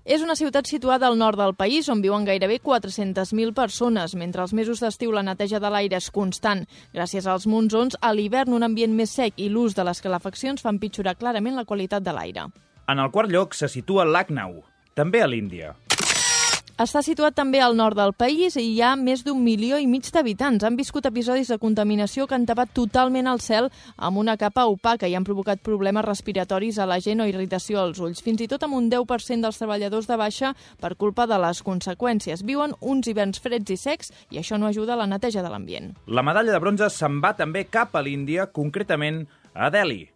És 0.03 0.21
una 0.21 0.35
ciutat 0.35 0.67
situada 0.67 1.07
al 1.07 1.17
nord 1.17 1.39
del 1.39 1.55
país 1.55 1.87
on 1.89 2.01
viuen 2.01 2.25
gairebé 2.25 2.59
400.000 2.59 3.53
persones. 3.55 4.13
Mentre 4.15 4.43
als 4.43 4.53
mesos 4.53 4.83
d'estiu 4.83 5.11
la 5.11 5.23
neteja 5.23 5.59
de 5.59 5.71
l'aire 5.71 5.97
és 5.97 6.11
constant. 6.11 6.65
Gràcies 6.93 7.25
als 7.25 7.47
monsons, 7.47 7.95
a 8.01 8.11
l'hivern 8.13 8.53
un 8.53 8.63
ambient 8.63 8.93
més 8.93 9.15
sec 9.15 9.39
i 9.39 9.49
l'ús 9.49 9.73
de 9.73 9.87
les 9.87 10.01
calefaccions 10.01 10.61
fan 10.61 10.79
pitjorar 10.79 11.15
clarament 11.15 11.55
la 11.55 11.65
qualitat 11.65 12.03
de 12.03 12.13
l'aire. 12.13 12.49
En 12.87 12.99
el 12.99 13.09
quart 13.09 13.31
lloc 13.31 13.55
se 13.55 13.71
situa 13.71 14.05
Lucknow, 14.05 14.61
també 14.93 15.23
a 15.23 15.31
l'Índia. 15.31 15.73
Està 16.75 17.00
situat 17.00 17.32
també 17.32 17.62
al 17.63 17.77
nord 17.79 17.96
del 17.96 18.12
país 18.12 18.58
i 18.60 18.65
hi 18.74 18.82
ha 18.84 18.98
més 19.00 19.22
d'un 19.24 19.39
milió 19.39 19.77
i 19.79 19.86
mig 19.88 20.10
d'habitants. 20.12 20.65
Han 20.67 20.75
viscut 20.75 21.05
episodis 21.08 21.48
de 21.48 21.58
contaminació 21.58 22.25
que 22.27 22.36
han 22.36 22.44
tapat 22.50 22.74
totalment 22.75 23.29
el 23.32 23.39
cel 23.39 23.70
amb 23.96 24.20
una 24.20 24.36
capa 24.36 24.65
opaca 24.67 25.08
i 25.08 25.15
han 25.15 25.24
provocat 25.24 25.63
problemes 25.63 26.03
respiratoris 26.03 26.75
a 26.75 26.88
la 26.89 27.00
gent 27.00 27.24
o 27.24 27.29
irritació 27.32 27.79
als 27.79 28.01
ulls. 28.03 28.20
Fins 28.20 28.44
i 28.44 28.50
tot 28.51 28.67
amb 28.67 28.75
un 28.75 28.89
10% 28.91 29.48
dels 29.48 29.62
treballadors 29.62 30.10
de 30.12 30.20
baixa 30.20 30.51
per 30.82 30.98
culpa 31.00 31.24
de 31.32 31.39
les 31.46 31.63
conseqüències. 31.63 32.44
Viuen 32.44 32.75
uns 32.82 33.08
hiverns 33.08 33.39
freds 33.39 33.72
i 33.72 33.79
secs 33.79 34.12
i 34.36 34.44
això 34.44 34.60
no 34.60 34.67
ajuda 34.67 34.98
a 34.98 35.00
la 35.00 35.08
neteja 35.08 35.46
de 35.46 35.53
l'ambient. 35.53 35.94
La 36.12 36.27
medalla 36.27 36.51
de 36.51 36.60
bronze 36.60 36.91
se'n 36.91 37.24
va 37.24 37.38
també 37.39 37.70
cap 37.72 37.96
a 37.96 38.03
l'Índia, 38.03 38.51
concretament 38.51 39.24
a 39.55 39.72
Delhi. 39.72 40.14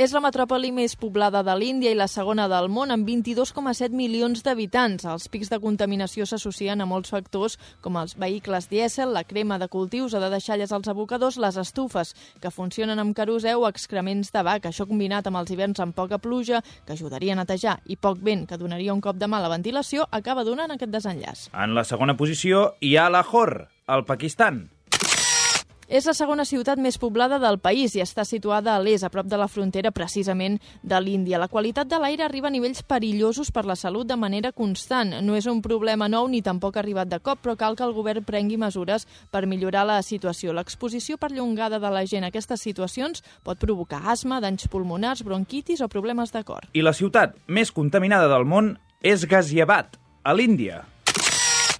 És 0.00 0.14
la 0.16 0.22
metròpoli 0.24 0.70
més 0.72 0.94
poblada 0.96 1.42
de 1.44 1.52
l'Índia 1.60 1.90
i 1.92 1.96
la 1.98 2.06
segona 2.08 2.46
del 2.48 2.70
món, 2.72 2.88
amb 2.88 3.04
22,7 3.04 3.92
milions 3.92 4.40
d'habitants. 4.46 5.04
Els 5.04 5.28
pics 5.28 5.50
de 5.52 5.58
contaminació 5.60 6.24
s'associen 6.24 6.80
a 6.80 6.86
molts 6.88 7.12
factors, 7.12 7.58
com 7.84 7.98
els 8.00 8.16
vehicles 8.16 8.70
dièsel, 8.70 9.12
la 9.12 9.26
crema 9.28 9.58
de 9.60 9.68
cultius 9.68 10.16
o 10.16 10.22
de 10.24 10.32
deixalles 10.32 10.72
als 10.72 10.88
abocadors, 10.88 11.36
les 11.36 11.60
estufes, 11.60 12.14
que 12.40 12.54
funcionen 12.54 12.96
amb 13.04 13.12
querosè 13.12 13.52
o 13.52 13.68
excrements 13.68 14.32
de 14.32 14.46
vaca. 14.48 14.72
Això 14.72 14.88
combinat 14.88 15.28
amb 15.28 15.42
els 15.42 15.52
hiverns 15.52 15.84
amb 15.84 15.92
poca 15.92 16.16
pluja, 16.16 16.64
que 16.88 16.96
ajudaria 16.96 17.36
a 17.36 17.42
netejar, 17.42 17.76
i 17.84 18.00
poc 18.00 18.24
vent, 18.24 18.48
que 18.48 18.56
donaria 18.56 18.96
un 18.96 19.04
cop 19.04 19.20
de 19.20 19.28
mà 19.28 19.36
a 19.36 19.50
la 19.50 19.52
ventilació, 19.52 20.08
acaba 20.08 20.48
donant 20.48 20.72
aquest 20.72 20.96
desenllaç. 20.96 21.50
En 21.52 21.76
la 21.76 21.84
segona 21.84 22.16
posició 22.16 22.70
hi 22.80 22.96
ha 22.96 23.10
Lahore, 23.12 23.66
al 23.84 24.08
Pakistan. 24.08 24.70
És 25.90 26.06
la 26.06 26.12
segona 26.14 26.44
ciutat 26.46 26.78
més 26.78 26.94
poblada 27.02 27.40
del 27.42 27.56
país 27.58 27.96
i 27.98 28.00
està 28.04 28.22
situada 28.22 28.76
a 28.76 28.78
l'est, 28.78 29.02
a 29.02 29.08
prop 29.10 29.26
de 29.26 29.34
la 29.34 29.48
frontera 29.50 29.90
precisament 29.90 30.60
de 30.86 31.00
l'Índia. 31.02 31.40
La 31.42 31.48
qualitat 31.50 31.88
de 31.90 31.98
l'aire 31.98 32.22
arriba 32.22 32.46
a 32.46 32.54
nivells 32.54 32.84
perillosos 32.86 33.50
per 33.50 33.64
la 33.66 33.74
salut 33.74 34.06
de 34.06 34.14
manera 34.14 34.52
constant. 34.54 35.16
No 35.26 35.34
és 35.34 35.48
un 35.50 35.58
problema 35.64 36.06
nou 36.06 36.28
ni 36.30 36.44
tampoc 36.46 36.78
arribat 36.78 37.10
de 37.10 37.18
cop, 37.18 37.42
però 37.42 37.56
cal 37.58 37.74
que 37.74 37.82
el 37.82 37.96
govern 37.96 38.22
prengui 38.22 38.54
mesures 38.54 39.08
per 39.34 39.48
millorar 39.50 39.82
la 39.88 39.98
situació. 40.06 40.54
L'exposició 40.54 41.18
perllongada 41.18 41.82
de 41.82 41.90
la 41.90 42.04
gent 42.06 42.22
a 42.22 42.30
aquestes 42.30 42.62
situacions 42.62 43.26
pot 43.42 43.58
provocar 43.58 44.04
asma, 44.14 44.38
danys 44.38 44.70
pulmonars, 44.70 45.24
bronquitis 45.26 45.82
o 45.82 45.90
problemes 45.90 46.30
de 46.30 46.44
cor. 46.46 46.70
I 46.70 46.86
la 46.86 46.94
ciutat 46.94 47.34
més 47.50 47.74
contaminada 47.74 48.30
del 48.30 48.46
món 48.46 48.76
és 49.02 49.26
Ghaziabad, 49.26 49.98
a 50.22 50.38
l'Índia. 50.38 50.84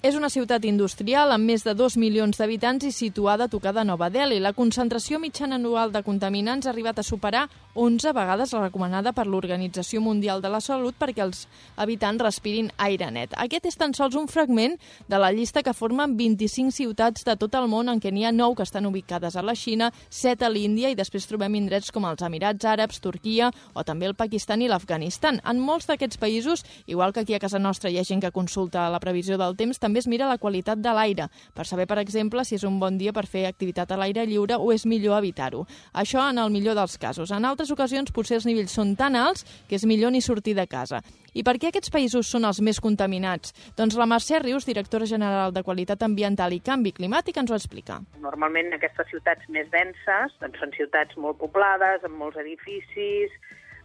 És 0.01 0.15
una 0.17 0.31
ciutat 0.33 0.65
industrial 0.65 1.29
amb 1.35 1.45
més 1.45 1.61
de 1.61 1.75
2 1.77 1.99
milions 2.01 2.39
d'habitants 2.41 2.87
i 2.89 2.93
situada 2.97 3.45
a 3.45 3.53
tocar 3.53 3.75
de 3.77 3.83
Nova 3.85 4.07
Delhi. 4.09 4.39
La 4.41 4.55
concentració 4.57 5.19
mitjana 5.21 5.59
anual 5.61 5.93
de 5.93 6.01
contaminants 6.07 6.65
ha 6.65 6.71
arribat 6.73 6.99
a 6.99 7.05
superar 7.05 7.43
11 7.75 8.11
vegades 8.13 8.51
recomanada 8.51 9.13
per 9.15 9.29
l'Organització 9.31 10.01
Mundial 10.03 10.41
de 10.43 10.51
la 10.51 10.59
Salut 10.61 10.97
perquè 10.99 11.23
els 11.23 11.45
habitants 11.79 12.23
respirin 12.23 12.71
aire 12.83 13.11
net. 13.15 13.37
Aquest 13.39 13.69
és 13.71 13.79
tan 13.79 13.95
sols 13.95 14.17
un 14.19 14.27
fragment 14.27 14.75
de 15.07 15.21
la 15.23 15.31
llista 15.31 15.63
que 15.63 15.75
formen 15.75 16.17
25 16.19 16.75
ciutats 16.75 17.23
de 17.25 17.37
tot 17.39 17.55
el 17.55 17.69
món 17.71 17.89
en 17.89 18.01
què 18.03 18.11
n'hi 18.11 18.25
ha 18.27 18.33
9 18.35 18.57
que 18.59 18.67
estan 18.67 18.89
ubicades 18.91 19.37
a 19.37 19.45
la 19.47 19.55
Xina, 19.55 19.93
7 20.09 20.45
a 20.45 20.51
l'Índia 20.51 20.91
i 20.91 20.99
després 20.99 21.29
trobem 21.31 21.55
indrets 21.55 21.93
com 21.95 22.09
els 22.11 22.25
Emirats 22.27 22.67
Àrabs, 22.67 22.99
Turquia 22.99 23.53
o 23.75 23.85
també 23.87 24.11
el 24.11 24.17
Pakistan 24.19 24.63
i 24.63 24.69
l'Afganistan. 24.69 25.39
En 25.47 25.63
molts 25.63 25.87
d'aquests 25.87 26.19
països, 26.19 26.67
igual 26.87 27.15
que 27.15 27.23
aquí 27.23 27.39
a 27.39 27.43
casa 27.43 27.63
nostra 27.63 27.91
hi 27.91 28.01
ha 28.01 28.05
gent 28.05 28.25
que 28.25 28.35
consulta 28.35 28.89
la 28.91 28.99
previsió 28.99 29.39
del 29.39 29.55
temps, 29.55 29.79
també 29.79 30.03
es 30.03 30.11
mira 30.11 30.27
la 30.27 30.39
qualitat 30.43 30.83
de 30.83 30.91
l'aire, 30.97 31.31
per 31.55 31.69
saber, 31.71 31.87
per 31.87 32.01
exemple, 32.03 32.45
si 32.45 32.59
és 32.59 32.67
un 32.67 32.81
bon 32.83 32.99
dia 32.99 33.15
per 33.15 33.29
fer 33.31 33.47
activitat 33.47 33.93
a 33.93 34.01
l'aire 34.01 34.27
lliure 34.27 34.59
o 34.59 34.73
és 34.75 34.87
millor 34.91 35.23
evitar-ho. 35.23 35.67
Això 35.95 36.27
en 36.27 36.43
el 36.43 36.51
millor 36.51 36.75
dels 36.75 36.99
casos. 36.99 37.31
En 37.31 37.45
altres 37.45 37.60
ocasions 37.69 38.09
potser 38.17 38.39
els 38.39 38.47
nivells 38.49 38.73
són 38.73 38.95
tan 38.97 39.19
alts 39.21 39.45
que 39.69 39.77
és 39.77 39.85
millor 39.85 40.15
ni 40.15 40.23
sortir 40.25 40.55
de 40.57 40.65
casa. 40.65 41.03
I 41.37 41.45
per 41.45 41.59
què 41.61 41.69
aquests 41.69 41.93
països 41.93 42.31
són 42.33 42.49
els 42.49 42.63
més 42.65 42.81
contaminats? 42.81 43.53
Doncs 43.77 43.99
la 44.01 44.09
Mercè 44.09 44.41
Rius, 44.41 44.65
directora 44.65 45.05
general 45.07 45.53
de 45.53 45.63
Qualitat 45.67 46.01
Ambiental 46.03 46.57
i 46.57 46.63
Canvi 46.65 46.95
Climàtic, 46.97 47.37
ens 47.37 47.53
ho 47.53 47.59
explica. 47.59 48.01
Normalment 48.25 48.73
aquestes 48.73 49.13
ciutats 49.13 49.53
més 49.53 49.69
denses 49.75 50.35
doncs 50.41 50.65
són 50.65 50.73
ciutats 50.79 51.21
molt 51.21 51.39
poblades, 51.45 52.01
amb 52.09 52.17
molts 52.17 52.41
edificis, 52.41 53.37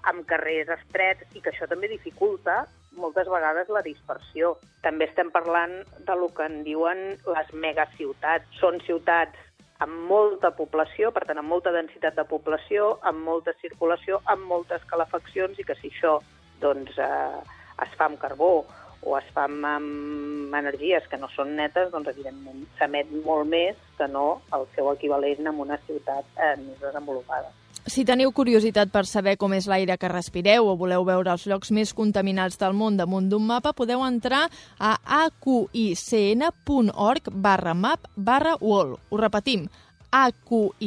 amb 0.07 0.23
carrers 0.29 0.71
estrets, 0.79 1.27
i 1.35 1.43
que 1.43 1.51
això 1.51 1.67
també 1.67 1.91
dificulta 1.91 2.63
moltes 2.95 3.27
vegades 3.27 3.69
la 3.69 3.83
dispersió. 3.85 4.55
També 4.85 5.09
estem 5.09 5.31
parlant 5.33 5.81
de 6.07 6.15
lo 6.15 6.29
que 6.33 6.45
en 6.47 6.61
diuen 6.63 7.01
les 7.27 7.51
megaciutats. 7.53 8.47
Són 8.61 8.79
ciutats 8.87 9.35
amb 9.83 10.07
molta 10.09 10.51
població, 10.55 11.11
per 11.11 11.25
tant, 11.27 11.41
amb 11.41 11.51
molta 11.51 11.73
densitat 11.75 12.15
de 12.15 12.25
població, 12.29 12.95
amb 13.03 13.25
molta 13.27 13.53
circulació, 13.61 14.21
amb 14.31 14.47
moltes 14.47 14.85
calefaccions, 14.91 15.59
i 15.59 15.67
que 15.67 15.75
si 15.81 15.91
això 15.91 16.19
doncs, 16.61 16.97
eh, 16.97 17.41
es 17.83 17.97
fa 17.99 18.07
amb 18.07 18.19
carbó 18.21 18.65
o 19.05 19.17
es 19.19 19.27
fa 19.35 19.43
amb, 19.49 19.65
amb 19.67 20.55
energies 20.55 21.05
que 21.11 21.19
no 21.19 21.27
són 21.33 21.55
netes, 21.59 21.91
doncs 21.91 22.09
evidentment 22.13 22.63
s'emet 22.79 23.11
molt 23.25 23.49
més 23.51 23.77
que 23.99 24.07
no 24.07 24.41
el 24.55 24.65
seu 24.77 24.89
equivalent 24.93 25.51
en 25.51 25.61
una 25.67 25.77
ciutat 25.85 26.25
eh, 26.39 26.55
més 26.63 26.79
desenvolupada. 26.81 27.51
Si 27.85 28.01
teniu 28.01 28.31
curiositat 28.33 28.89
per 28.89 29.05
saber 29.05 29.35
com 29.37 29.53
és 29.53 29.67
l'aire 29.69 29.93
que 30.01 30.09
respireu 30.09 30.65
o 30.65 30.73
voleu 30.77 31.03
veure 31.05 31.29
els 31.35 31.45
llocs 31.45 31.69
més 31.69 31.93
contaminats 31.93 32.57
del 32.57 32.73
món 32.73 32.97
damunt 32.97 33.29
d'un 33.29 33.45
mapa, 33.45 33.77
podeu 33.77 34.01
entrar 34.01 34.49
a 34.79 34.97
aqicn.org 35.25 37.29
barra 37.29 37.73
map 37.77 38.09
barra 38.15 38.55
wall. 38.57 38.97
Ho 39.09 39.17
repetim, 39.21 39.67
aqicn.org 40.09 40.81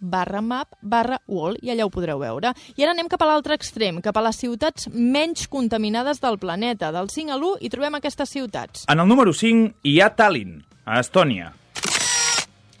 barra 0.00 0.40
map 0.40 0.72
barra 0.80 1.20
wall 1.28 1.60
i 1.60 1.70
allà 1.74 1.84
ho 1.84 1.92
podreu 1.92 2.18
veure. 2.24 2.56
I 2.72 2.82
ara 2.86 2.96
anem 2.96 3.08
cap 3.12 3.20
a 3.20 3.28
l'altre 3.28 3.52
extrem, 3.60 4.00
cap 4.00 4.16
a 4.16 4.24
les 4.24 4.40
ciutats 4.40 4.88
menys 4.94 5.52
contaminades 5.52 6.16
del 6.24 6.40
planeta. 6.40 6.88
Del 6.96 7.12
5 7.12 7.28
a 7.28 7.36
l'1 7.36 7.60
hi 7.60 7.68
trobem 7.76 7.92
aquestes 8.00 8.32
ciutats. 8.32 8.88
En 8.88 9.04
el 9.04 9.08
número 9.08 9.36
5 9.36 9.84
hi 9.84 10.00
ha 10.00 10.16
Tallinn, 10.16 10.64
a 10.88 11.04
Estònia. 11.04 11.52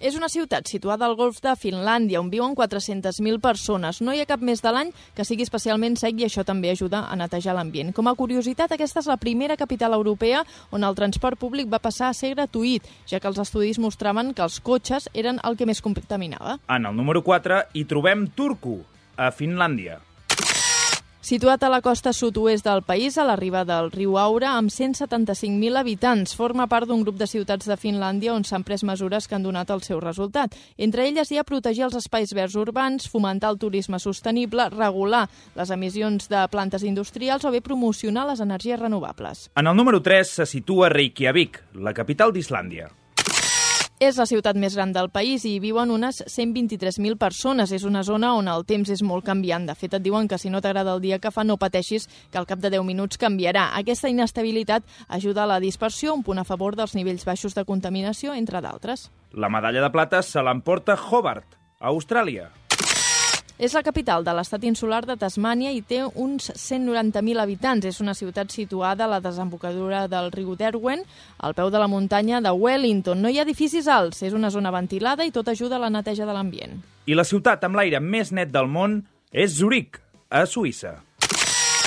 És 0.06 0.14
una 0.14 0.28
ciutat 0.30 0.68
situada 0.70 1.02
al 1.08 1.16
golf 1.18 1.40
de 1.42 1.50
Finlàndia, 1.58 2.20
on 2.20 2.28
viuen 2.30 2.52
400.000 2.54 3.40
persones. 3.42 3.98
No 3.98 4.12
hi 4.14 4.20
ha 4.22 4.28
cap 4.30 4.38
mes 4.38 4.62
de 4.62 4.70
l'any 4.70 4.92
que 5.16 5.26
sigui 5.26 5.42
especialment 5.42 5.98
sec 5.98 6.20
i 6.22 6.28
això 6.28 6.44
també 6.46 6.70
ajuda 6.70 7.00
a 7.10 7.18
netejar 7.18 7.56
l'ambient. 7.58 7.90
Com 7.96 8.06
a 8.06 8.14
curiositat, 8.14 8.70
aquesta 8.70 9.02
és 9.02 9.10
la 9.10 9.18
primera 9.18 9.58
capital 9.58 9.98
europea 9.98 10.44
on 10.70 10.86
el 10.86 10.94
transport 10.94 11.42
públic 11.42 11.66
va 11.72 11.82
passar 11.82 12.12
a 12.12 12.14
ser 12.14 12.36
gratuït, 12.36 12.86
ja 13.10 13.18
que 13.18 13.26
els 13.26 13.42
estudis 13.42 13.82
mostraven 13.82 14.30
que 14.30 14.46
els 14.46 14.62
cotxes 14.62 15.10
eren 15.12 15.42
el 15.42 15.58
que 15.58 15.66
més 15.66 15.82
contaminava. 15.82 16.60
En 16.70 16.86
el 16.86 16.94
número 16.94 17.26
4 17.26 17.64
hi 17.74 17.88
trobem 17.90 18.28
Turku, 18.30 18.84
a 19.16 19.32
Finlàndia. 19.34 20.05
Situat 21.26 21.64
a 21.66 21.68
la 21.68 21.80
costa 21.82 22.12
sud-oest 22.14 22.62
del 22.62 22.84
país, 22.86 23.16
a 23.18 23.24
la 23.26 23.34
riba 23.34 23.64
del 23.66 23.88
riu 23.90 24.12
Aura, 24.14 24.52
amb 24.54 24.70
175.000 24.70 25.74
habitants, 25.80 26.36
forma 26.38 26.68
part 26.70 26.86
d'un 26.86 27.00
grup 27.02 27.16
de 27.18 27.26
ciutats 27.26 27.66
de 27.66 27.74
Finlàndia 27.74 28.30
on 28.30 28.44
s'han 28.46 28.62
pres 28.62 28.84
mesures 28.86 29.26
que 29.26 29.34
han 29.34 29.42
donat 29.42 29.72
el 29.74 29.82
seu 29.82 29.98
resultat. 29.98 30.54
Entre 30.78 31.02
elles 31.08 31.32
hi 31.32 31.40
ha 31.40 31.44
protegir 31.48 31.82
els 31.88 31.96
espais 31.98 32.30
verds 32.30 32.54
urbans, 32.54 33.08
fomentar 33.10 33.50
el 33.50 33.58
turisme 33.58 33.98
sostenible, 33.98 34.68
regular 34.70 35.24
les 35.56 35.72
emissions 35.74 36.30
de 36.30 36.44
plantes 36.52 36.84
industrials 36.86 37.42
o 37.42 37.50
bé 37.50 37.58
promocionar 37.58 38.28
les 38.30 38.44
energies 38.46 38.78
renovables. 38.78 39.48
En 39.56 39.66
el 39.66 39.74
número 39.74 39.98
3 40.06 40.30
se 40.30 40.46
situa 40.46 40.92
Reykjavik, 40.94 41.58
la 41.74 41.90
capital 41.92 42.30
d'Islàndia. 42.30 42.86
És 43.96 44.18
la 44.20 44.26
ciutat 44.28 44.58
més 44.60 44.74
gran 44.76 44.90
del 44.92 45.06
país 45.08 45.46
i 45.48 45.54
hi 45.56 45.60
viuen 45.62 45.88
unes 45.88 46.18
123.000 46.28 47.16
persones. 47.16 47.70
És 47.72 47.86
una 47.88 48.02
zona 48.04 48.34
on 48.36 48.50
el 48.52 48.66
temps 48.68 48.90
és 48.92 49.00
molt 49.00 49.24
canviant. 49.24 49.64
De 49.64 49.72
fet, 49.72 49.94
et 49.96 50.04
diuen 50.04 50.28
que 50.28 50.36
si 50.36 50.52
no 50.52 50.60
t'agrada 50.60 50.92
el 50.92 51.00
dia 51.00 51.18
que 51.18 51.32
fa, 51.32 51.46
no 51.48 51.56
pateixis, 51.56 52.04
que 52.28 52.36
al 52.36 52.44
cap 52.44 52.60
de 52.60 52.68
10 52.76 52.84
minuts 52.84 53.16
canviarà. 53.16 53.70
Aquesta 53.80 54.12
inestabilitat 54.12 54.84
ajuda 55.08 55.46
a 55.46 55.50
la 55.54 55.60
dispersió, 55.64 56.12
un 56.12 56.26
punt 56.28 56.42
a 56.42 56.44
favor 56.44 56.76
dels 56.76 56.92
nivells 56.92 57.24
baixos 57.24 57.56
de 57.56 57.64
contaminació, 57.64 58.36
entre 58.36 58.60
d'altres. 58.60 59.08
La 59.32 59.48
medalla 59.48 59.80
de 59.80 59.90
plata 59.90 60.20
se 60.20 60.44
l'emporta 60.44 61.00
Hobart, 61.00 61.56
a 61.80 61.88
Austràlia. 61.88 62.50
És 63.56 63.72
la 63.72 63.80
capital 63.80 64.20
de 64.20 64.34
l'estat 64.36 64.64
insular 64.68 65.00
de 65.08 65.14
Tasmània 65.16 65.70
i 65.72 65.80
té 65.80 66.02
uns 66.04 66.50
190.000 66.52 67.40
habitants. 67.40 67.86
És 67.88 68.02
una 68.04 68.12
ciutat 68.12 68.52
situada 68.52 69.06
a 69.06 69.10
la 69.14 69.20
desembocadura 69.24 70.04
del 70.12 70.28
riu 70.34 70.52
Derwen, 70.60 71.06
al 71.40 71.56
peu 71.56 71.70
de 71.72 71.80
la 71.80 71.88
muntanya 71.88 72.42
de 72.44 72.52
Wellington. 72.52 73.22
No 73.22 73.32
hi 73.32 73.40
ha 73.40 73.46
edificis 73.48 73.88
alts, 73.88 74.20
és 74.28 74.36
una 74.36 74.52
zona 74.52 74.74
ventilada 74.74 75.24
i 75.24 75.32
tot 75.32 75.48
ajuda 75.48 75.80
a 75.80 75.84
la 75.86 75.90
neteja 75.90 76.28
de 76.28 76.36
l'ambient. 76.36 76.76
I 77.08 77.16
la 77.16 77.24
ciutat 77.24 77.64
amb 77.64 77.80
l'aire 77.80 78.02
més 78.04 78.34
net 78.34 78.52
del 78.52 78.68
món 78.68 79.00
és 79.32 79.56
Zurich, 79.56 80.02
a 80.28 80.44
Suïssa. 80.44 81.05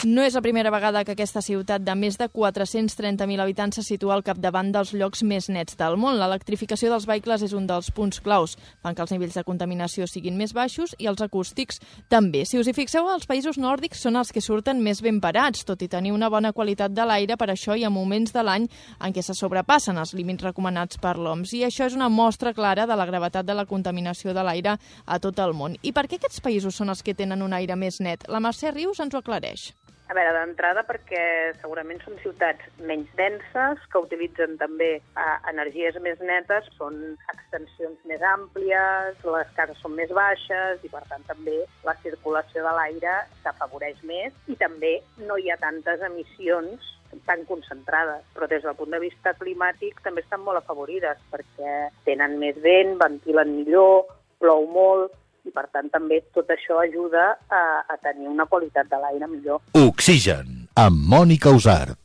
No 0.07 0.23
és 0.23 0.31
la 0.31 0.39
primera 0.39 0.71
vegada 0.71 1.01
que 1.03 1.11
aquesta 1.11 1.41
ciutat 1.43 1.83
de 1.83 1.91
més 1.99 2.15
de 2.15 2.29
430.000 2.31 3.41
habitants 3.43 3.75
se 3.75 3.81
situa 3.83 4.13
al 4.15 4.21
capdavant 4.23 4.69
dels 4.71 4.93
llocs 4.95 5.25
més 5.27 5.49
nets 5.51 5.75
del 5.75 5.97
món. 5.99 6.15
L'electrificació 6.15 6.87
dels 6.93 7.03
vehicles 7.03 7.41
és 7.43 7.51
un 7.51 7.65
dels 7.67 7.89
punts 7.91 8.21
claus. 8.23 8.53
Fan 8.79 8.95
que 8.95 9.03
els 9.03 9.11
nivells 9.11 9.35
de 9.35 9.43
contaminació 9.43 10.07
siguin 10.07 10.37
més 10.39 10.53
baixos 10.55 10.93
i 11.03 11.09
els 11.11 11.19
acústics 11.19 11.81
també. 12.07 12.45
Si 12.47 12.55
us 12.55 12.69
hi 12.71 12.73
fixeu, 12.77 13.09
els 13.11 13.27
països 13.27 13.59
nòrdics 13.59 13.99
són 14.05 14.15
els 14.15 14.31
que 14.31 14.39
surten 14.39 14.79
més 14.79 15.01
ben 15.03 15.19
parats, 15.19 15.65
tot 15.67 15.83
i 15.83 15.91
tenir 15.91 16.15
una 16.15 16.31
bona 16.31 16.53
qualitat 16.55 16.95
de 16.95 17.03
l'aire, 17.03 17.35
per 17.35 17.49
això 17.51 17.75
hi 17.75 17.83
ha 17.83 17.91
moments 17.91 18.31
de 18.31 18.45
l'any 18.47 18.69
en 19.03 19.11
què 19.11 19.19
se 19.19 19.35
sobrepassen 19.35 19.99
els 19.99 20.15
límits 20.15 20.47
recomanats 20.47 20.95
per 21.03 21.17
l'OMS. 21.17 21.57
I 21.59 21.65
això 21.67 21.91
és 21.91 21.99
una 21.99 22.07
mostra 22.07 22.55
clara 22.55 22.87
de 22.87 22.95
la 22.95 23.09
gravetat 23.09 23.43
de 23.43 23.59
la 23.59 23.67
contaminació 23.67 24.31
de 24.31 24.47
l'aire 24.47 24.79
a 24.79 25.19
tot 25.19 25.43
el 25.43 25.51
món. 25.51 25.75
I 25.83 25.91
per 25.91 26.07
què 26.07 26.23
aquests 26.23 26.39
països 26.39 26.79
són 26.79 26.95
els 26.95 27.03
que 27.03 27.17
tenen 27.19 27.43
un 27.43 27.51
aire 27.51 27.75
més 27.75 27.99
net? 27.99 28.29
La 28.31 28.39
Mercè 28.39 28.71
Rius 28.71 29.03
ens 29.03 29.11
ho 29.11 29.19
aclareix. 29.19 29.73
A 30.09 30.15
veure, 30.17 30.31
d'entrada 30.33 30.81
perquè 30.87 31.21
segurament 31.61 31.99
són 32.01 32.15
ciutats 32.23 32.65
menys 32.81 33.09
denses, 33.17 33.83
que 33.93 34.01
utilitzen 34.01 34.55
també 34.57 34.87
eh, 34.97 35.35
energies 35.51 35.99
més 36.01 36.17
netes, 36.25 36.65
són 36.79 36.97
extensions 37.29 37.99
més 38.09 38.23
àmplies, 38.25 39.21
les 39.35 39.51
cases 39.59 39.77
són 39.83 39.93
més 39.99 40.09
baixes 40.17 40.81
i 40.81 40.89
per 40.89 41.03
tant 41.11 41.27
també 41.29 41.59
la 41.85 41.93
circulació 42.01 42.65
de 42.65 42.73
l'aire 42.79 43.19
s'afavoreix 43.43 44.01
més 44.09 44.33
i 44.49 44.57
també 44.57 44.95
no 45.29 45.37
hi 45.37 45.53
ha 45.53 45.61
tantes 45.61 46.01
emissions 46.09 46.89
tan 47.29 47.45
concentrades, 47.45 48.25
però 48.33 48.49
des 48.49 48.65
del 48.65 48.77
punt 48.81 48.93
de 48.93 49.03
vista 49.05 49.37
climàtic 49.37 50.01
també 50.01 50.25
estan 50.25 50.41
molt 50.41 50.63
afavorides 50.63 51.21
perquè 51.29 51.89
tenen 52.09 52.37
més 52.41 52.57
vent, 52.65 52.97
ventilen 52.97 53.53
millor, 53.61 54.09
plou 54.41 54.65
molt, 54.73 55.13
i 55.49 55.53
per 55.55 55.65
tant 55.73 55.89
també 55.93 56.21
tot 56.37 56.49
això 56.53 56.79
ajuda 56.83 57.25
a, 57.49 57.63
a 57.89 57.97
tenir 58.05 58.29
una 58.31 58.47
qualitat 58.49 58.89
de 58.91 59.01
l'aire 59.01 59.29
millor. 59.31 59.63
Oxigen, 59.81 60.69
amb 60.85 61.05
Mònica 61.13 61.53
Usart. 61.55 61.98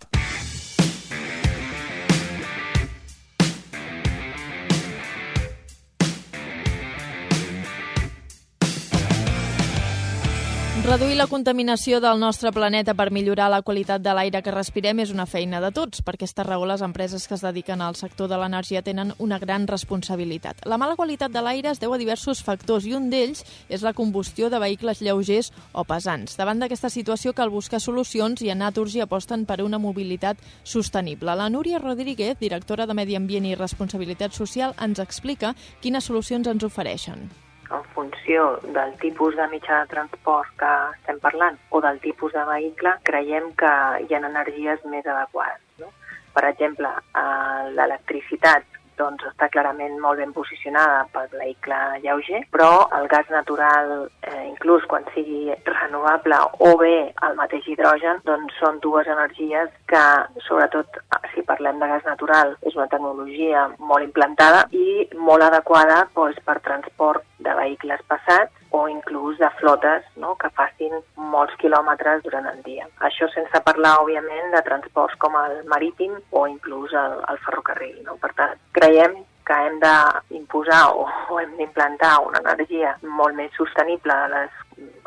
Reduir 10.85 11.15
la 11.17 11.25
contaminació 11.25 11.97
del 11.97 12.19
nostre 12.21 12.51
planeta 12.53 12.93
per 12.93 13.07
millorar 13.09 13.47
la 13.49 13.63
qualitat 13.65 14.03
de 14.05 14.13
l'aire 14.13 14.43
que 14.45 14.53
respirem 14.53 14.99
és 15.01 15.15
una 15.15 15.25
feina 15.25 15.57
de 15.65 15.71
tots. 15.73 16.03
Per 16.05 16.13
aquesta 16.13 16.45
raó, 16.45 16.67
les 16.69 16.83
empreses 16.85 17.23
que 17.25 17.33
es 17.39 17.41
dediquen 17.41 17.81
al 17.81 17.97
sector 17.97 18.29
de 18.29 18.37
l'energia 18.37 18.83
tenen 18.85 19.15
una 19.17 19.39
gran 19.41 19.65
responsabilitat. 19.67 20.61
La 20.69 20.77
mala 20.77 20.99
qualitat 20.99 21.33
de 21.33 21.41
l'aire 21.41 21.71
es 21.73 21.81
deu 21.81 21.95
a 21.95 21.99
diversos 21.99 22.43
factors 22.45 22.85
i 22.85 22.93
un 22.93 23.09
d'ells 23.09 23.41
és 23.73 23.81
la 23.81 23.95
combustió 23.97 24.51
de 24.53 24.61
vehicles 24.61 25.01
lleugers 25.01 25.55
o 25.73 25.87
pesants. 25.89 26.37
Davant 26.37 26.61
d'aquesta 26.61 26.93
situació 26.93 27.33
cal 27.33 27.49
buscar 27.49 27.81
solucions 27.81 28.45
i 28.45 28.53
a 28.53 28.55
Naturgy 28.55 29.01
aposten 29.01 29.47
per 29.49 29.63
una 29.65 29.81
mobilitat 29.81 30.37
sostenible. 30.65 31.33
La 31.33 31.49
Núria 31.49 31.81
Rodríguez, 31.81 32.37
directora 32.39 32.85
de 32.85 32.93
Medi 32.93 33.17
Ambient 33.17 33.49
i 33.49 33.57
Responsabilitat 33.57 34.37
Social, 34.37 34.77
ens 34.85 35.01
explica 35.01 35.55
quines 35.81 36.05
solucions 36.13 36.53
ens 36.53 36.69
ofereixen 36.69 37.25
en 37.71 37.85
funció 37.95 38.61
del 38.77 38.95
tipus 39.01 39.37
de 39.37 39.47
mitjà 39.53 39.83
de 39.83 39.91
transport 39.93 40.51
que 40.61 40.73
estem 40.99 41.21
parlant 41.23 41.59
o 41.71 41.81
del 41.85 42.01
tipus 42.05 42.33
de 42.37 42.45
vehicle, 42.49 42.95
creiem 43.03 43.51
que 43.61 43.73
hi 44.05 44.15
ha 44.15 44.23
energies 44.29 44.85
més 44.93 45.07
adequades. 45.07 45.63
No? 45.81 45.91
Per 46.35 46.45
exemple, 46.51 46.91
eh, 47.23 47.71
l'electricitat 47.79 48.81
doncs 48.99 49.25
està 49.31 49.49
clarament 49.53 49.99
molt 50.03 50.21
ben 50.23 50.33
posicionada 50.37 51.05
pel 51.15 51.29
vehicle 51.35 51.79
lleuger, 52.05 52.45
però 52.55 52.87
el 52.99 53.09
gas 53.13 53.31
natural, 53.33 53.95
eh, 54.23 54.43
inclús 54.49 54.87
quan 54.91 55.07
sigui 55.15 55.55
renovable 55.67 56.41
o 56.59 56.75
bé 56.81 56.97
el 57.29 57.39
mateix 57.41 57.69
hidrogen, 57.69 58.21
doncs 58.25 58.57
són 58.61 58.81
dues 58.85 59.09
energies 59.11 59.71
que, 59.91 60.05
sobretot 60.49 61.01
si 61.35 61.43
parlem 61.43 61.81
de 61.83 61.89
gas 61.91 62.05
natural, 62.07 62.55
és 62.63 62.77
una 62.79 62.89
tecnologia 62.91 63.69
molt 63.79 64.07
implantada 64.07 64.67
i 64.73 65.09
molt 65.19 65.43
adequada 65.43 66.05
doncs, 66.15 66.39
per 66.47 66.61
transport 66.65 67.25
de 67.45 67.55
vehicles 67.59 68.03
passats 68.09 68.64
o 68.75 68.89
inclús 68.89 69.39
de 69.39 69.49
flotes 69.61 70.07
no? 70.23 70.33
que 70.41 70.51
facin 70.59 70.97
molts 71.35 71.55
quilòmetres 71.63 72.25
durant 72.25 72.49
el 72.51 72.59
dia. 72.67 72.89
Això 73.09 73.29
sense 73.31 73.61
parlar, 73.69 73.93
òbviament, 74.03 74.51
de 74.55 74.63
transports 74.67 75.15
com 75.23 75.37
el 75.39 75.61
marítim 75.71 76.17
o 76.33 76.43
inclús 76.51 76.97
el, 77.05 77.15
el 77.31 77.39
ferrocarril. 77.47 78.03
No? 78.09 78.19
Per 78.25 78.33
tant, 78.41 78.59
creiem 78.81 79.15
que 79.47 79.61
hem 79.69 79.79
d'imposar 79.85 80.83
o, 80.97 81.07
o 81.31 81.41
hem 81.41 81.55
d'implantar 81.61 82.17
una 82.27 82.43
energia 82.43 82.97
molt 83.21 83.39
més 83.39 83.55
sostenible 83.61 84.19
de 84.25 84.29
les 84.35 84.61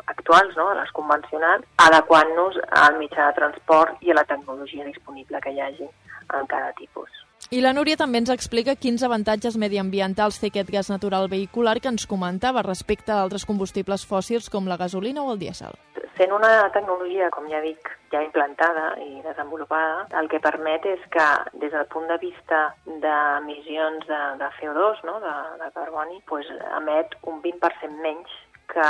actuals, 0.08 0.56
no? 0.56 0.70
de 0.72 0.80
les 0.80 0.96
convencionals, 0.96 1.68
adequant-nos 1.90 2.56
al 2.86 2.96
mitjà 3.02 3.28
de 3.28 3.40
transport 3.42 4.00
i 4.00 4.14
a 4.14 4.20
la 4.22 4.28
tecnologia 4.32 4.88
disponible 4.88 5.44
que 5.44 5.52
hi 5.52 5.64
hagi 5.66 5.88
en 5.88 6.46
cada 6.48 6.72
tipus. 6.80 7.27
I 7.48 7.62
la 7.64 7.70
Núria 7.72 7.96
també 7.96 8.20
ens 8.20 8.28
explica 8.28 8.74
quins 8.76 9.00
avantatges 9.06 9.54
mediambientals 9.56 10.36
té 10.36 10.50
aquest 10.50 10.68
gas 10.68 10.90
natural 10.92 11.30
vehicular 11.32 11.78
que 11.80 11.88
ens 11.88 12.04
comentava 12.10 12.60
respecte 12.66 13.14
a 13.14 13.22
altres 13.22 13.46
combustibles 13.48 14.04
fòssils 14.10 14.50
com 14.52 14.68
la 14.68 14.76
gasolina 14.76 15.22
o 15.24 15.30
el 15.32 15.40
dièsel. 15.40 15.72
Sent 16.18 16.34
una 16.36 16.68
tecnologia, 16.74 17.30
com 17.32 17.48
ja 17.48 17.62
dic, 17.64 17.88
ja 18.12 18.20
implantada 18.26 18.90
i 19.00 19.22
desenvolupada, 19.24 20.04
el 20.20 20.28
que 20.28 20.42
permet 20.44 20.84
és 20.92 21.08
que 21.08 21.30
des 21.64 21.72
del 21.72 21.88
punt 21.88 22.12
de 22.12 22.20
vista 22.20 22.60
d'emissions 22.84 24.04
de, 24.12 24.22
de 24.44 24.52
CO2, 24.60 25.00
no? 25.08 25.16
de, 25.24 25.34
de 25.64 25.72
carboni, 25.78 26.20
pues, 26.28 26.52
emet 26.82 27.16
un 27.32 27.40
20% 27.40 28.04
menys 28.04 28.38
que 28.68 28.88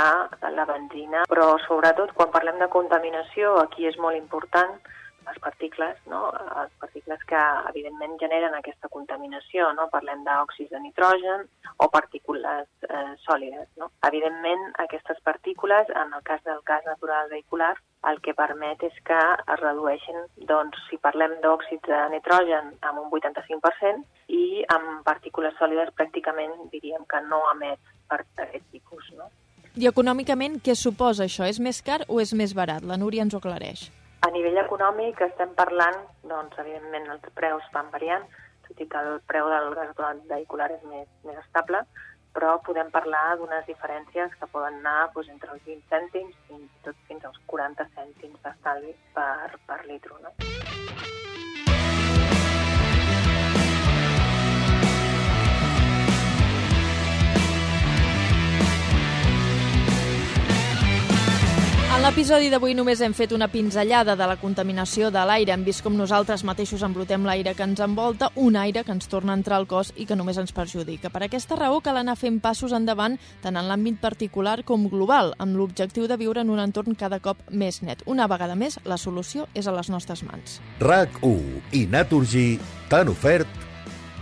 la 0.51 0.67
benzina, 0.67 1.23
però 1.31 1.53
sobretot 1.63 2.11
quan 2.11 2.35
parlem 2.35 2.59
de 2.59 2.67
contaminació, 2.67 3.55
aquí 3.63 3.87
és 3.87 3.95
molt 4.03 4.19
important 4.19 4.81
les 5.29 5.39
particles, 5.43 5.97
no? 6.09 6.21
les 6.31 6.71
particles 6.81 7.23
que 7.29 7.39
evidentment 7.69 8.17
generen 8.21 8.55
aquesta 8.57 8.89
contaminació, 8.93 9.69
no? 9.77 9.87
parlem 9.93 10.23
d'òxids 10.25 10.71
de 10.73 10.81
nitrogen 10.83 11.45
o 11.77 11.89
partícules 11.93 12.67
eh, 12.89 13.13
sòlides. 13.25 13.69
No? 13.77 13.91
Evidentment, 14.09 14.65
aquestes 14.85 15.21
partícules, 15.23 15.89
en 15.89 16.13
el 16.17 16.25
cas 16.27 16.43
del 16.47 16.61
gas 16.65 16.85
natural 16.85 17.29
vehicular, 17.29 17.75
el 18.09 18.21
que 18.23 18.33
permet 18.33 18.83
és 18.87 18.95
que 19.07 19.19
es 19.19 19.59
redueixin, 19.59 20.23
doncs, 20.49 20.79
si 20.87 20.99
parlem 21.03 21.35
d'òxids 21.43 21.87
de 21.87 21.99
nitrogen, 22.15 22.73
amb 22.87 23.03
un 23.03 23.11
85%, 23.11 24.05
i 24.31 24.63
amb 24.71 25.03
partícules 25.07 25.55
sòlides 25.59 25.93
pràcticament 25.99 26.55
diríem 26.71 27.05
que 27.09 27.21
no 27.27 27.43
emet 27.53 27.93
per 28.09 28.23
aquest 28.23 28.65
tipus. 28.71 29.11
No? 29.17 29.29
I 29.79 29.87
econòmicament, 29.91 30.59
què 30.63 30.75
suposa 30.75 31.27
això? 31.27 31.45
És 31.47 31.59
més 31.59 31.83
car 31.85 32.01
o 32.07 32.19
és 32.23 32.33
més 32.33 32.55
barat? 32.57 32.83
La 32.87 32.97
Núria 32.97 33.25
ens 33.27 33.35
ho 33.35 33.43
aclareix. 33.43 33.89
Econòmic 34.79 35.17
estem 35.25 35.49
parlant, 35.59 35.97
doncs, 36.23 36.53
evidentment, 36.61 37.09
els 37.11 37.33
preus 37.35 37.65
van 37.73 37.89
variant, 37.91 38.23
tot 38.63 38.77
i 38.79 38.85
que 38.93 39.01
el 39.03 39.17
preu 39.27 39.49
del 39.51 39.73
gas 39.75 40.21
vehicular 40.29 40.69
és 40.71 40.85
més, 40.87 41.09
més 41.27 41.41
estable, 41.41 41.81
però 42.37 42.53
podem 42.63 42.87
parlar 42.93 43.35
d'unes 43.41 43.67
diferències 43.67 44.31
que 44.39 44.47
poden 44.53 44.79
anar 44.79 45.09
doncs, 45.17 45.33
entre 45.35 45.51
els 45.57 45.67
20 45.67 45.83
cèntims 45.91 46.39
fins 46.47 46.79
tot 46.87 47.03
fins 47.11 47.27
als 47.27 47.43
40 47.51 47.89
cèntims 47.97 48.39
d'estalvi 48.45 48.95
per, 49.19 49.59
per 49.67 49.81
litro. 49.91 50.15
No? 50.23 50.31
En 61.99 62.05
l'episodi 62.05 62.47
d'avui 62.47 62.71
només 62.77 63.01
hem 63.03 63.11
fet 63.11 63.33
una 63.35 63.49
pinzellada 63.51 64.13
de 64.15 64.23
la 64.23 64.37
contaminació 64.39 65.09
de 65.11 65.19
l'aire. 65.27 65.51
Hem 65.51 65.65
vist 65.67 65.81
com 65.83 65.97
nosaltres 65.99 66.45
mateixos 66.47 66.85
embrutem 66.87 67.25
l'aire 67.27 67.51
que 67.57 67.65
ens 67.67 67.81
envolta, 67.83 68.29
un 68.39 68.55
aire 68.55 68.85
que 68.87 68.95
ens 68.95 69.09
torna 69.11 69.33
a 69.33 69.35
entrar 69.35 69.57
al 69.59 69.67
cos 69.67 69.89
i 69.99 70.05
que 70.07 70.15
només 70.15 70.39
ens 70.39 70.55
perjudica. 70.55 71.11
Per 71.11 71.25
aquesta 71.25 71.57
raó 71.59 71.81
cal 71.83 71.99
anar 71.99 72.15
fent 72.15 72.39
passos 72.39 72.71
endavant 72.71 73.19
tant 73.43 73.59
en 73.59 73.67
l'àmbit 73.67 73.99
particular 73.99 74.61
com 74.63 74.87
global, 74.87 75.33
amb 75.43 75.59
l'objectiu 75.59 76.07
de 76.07 76.15
viure 76.15 76.39
en 76.39 76.55
un 76.55 76.63
entorn 76.63 76.95
cada 76.95 77.19
cop 77.19 77.43
més 77.51 77.81
net. 77.83 78.07
Una 78.07 78.31
vegada 78.31 78.55
més, 78.55 78.79
la 78.87 78.95
solució 78.95 79.49
és 79.51 79.67
a 79.67 79.75
les 79.75 79.91
nostres 79.91 80.23
mans. 80.23 80.61
RAC1 80.79 81.75
i 81.75 81.83
Naturgy 81.91 82.47
t'han 82.87 83.11
ofert 83.11 83.67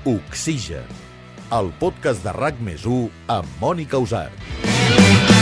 Oxigen, 0.10 0.98
el 1.54 1.70
podcast 1.78 2.26
de 2.26 2.34
RAC 2.34 2.58
més 2.58 2.90
amb 2.90 3.62
Mònica 3.62 4.02
Usart. 4.02 5.37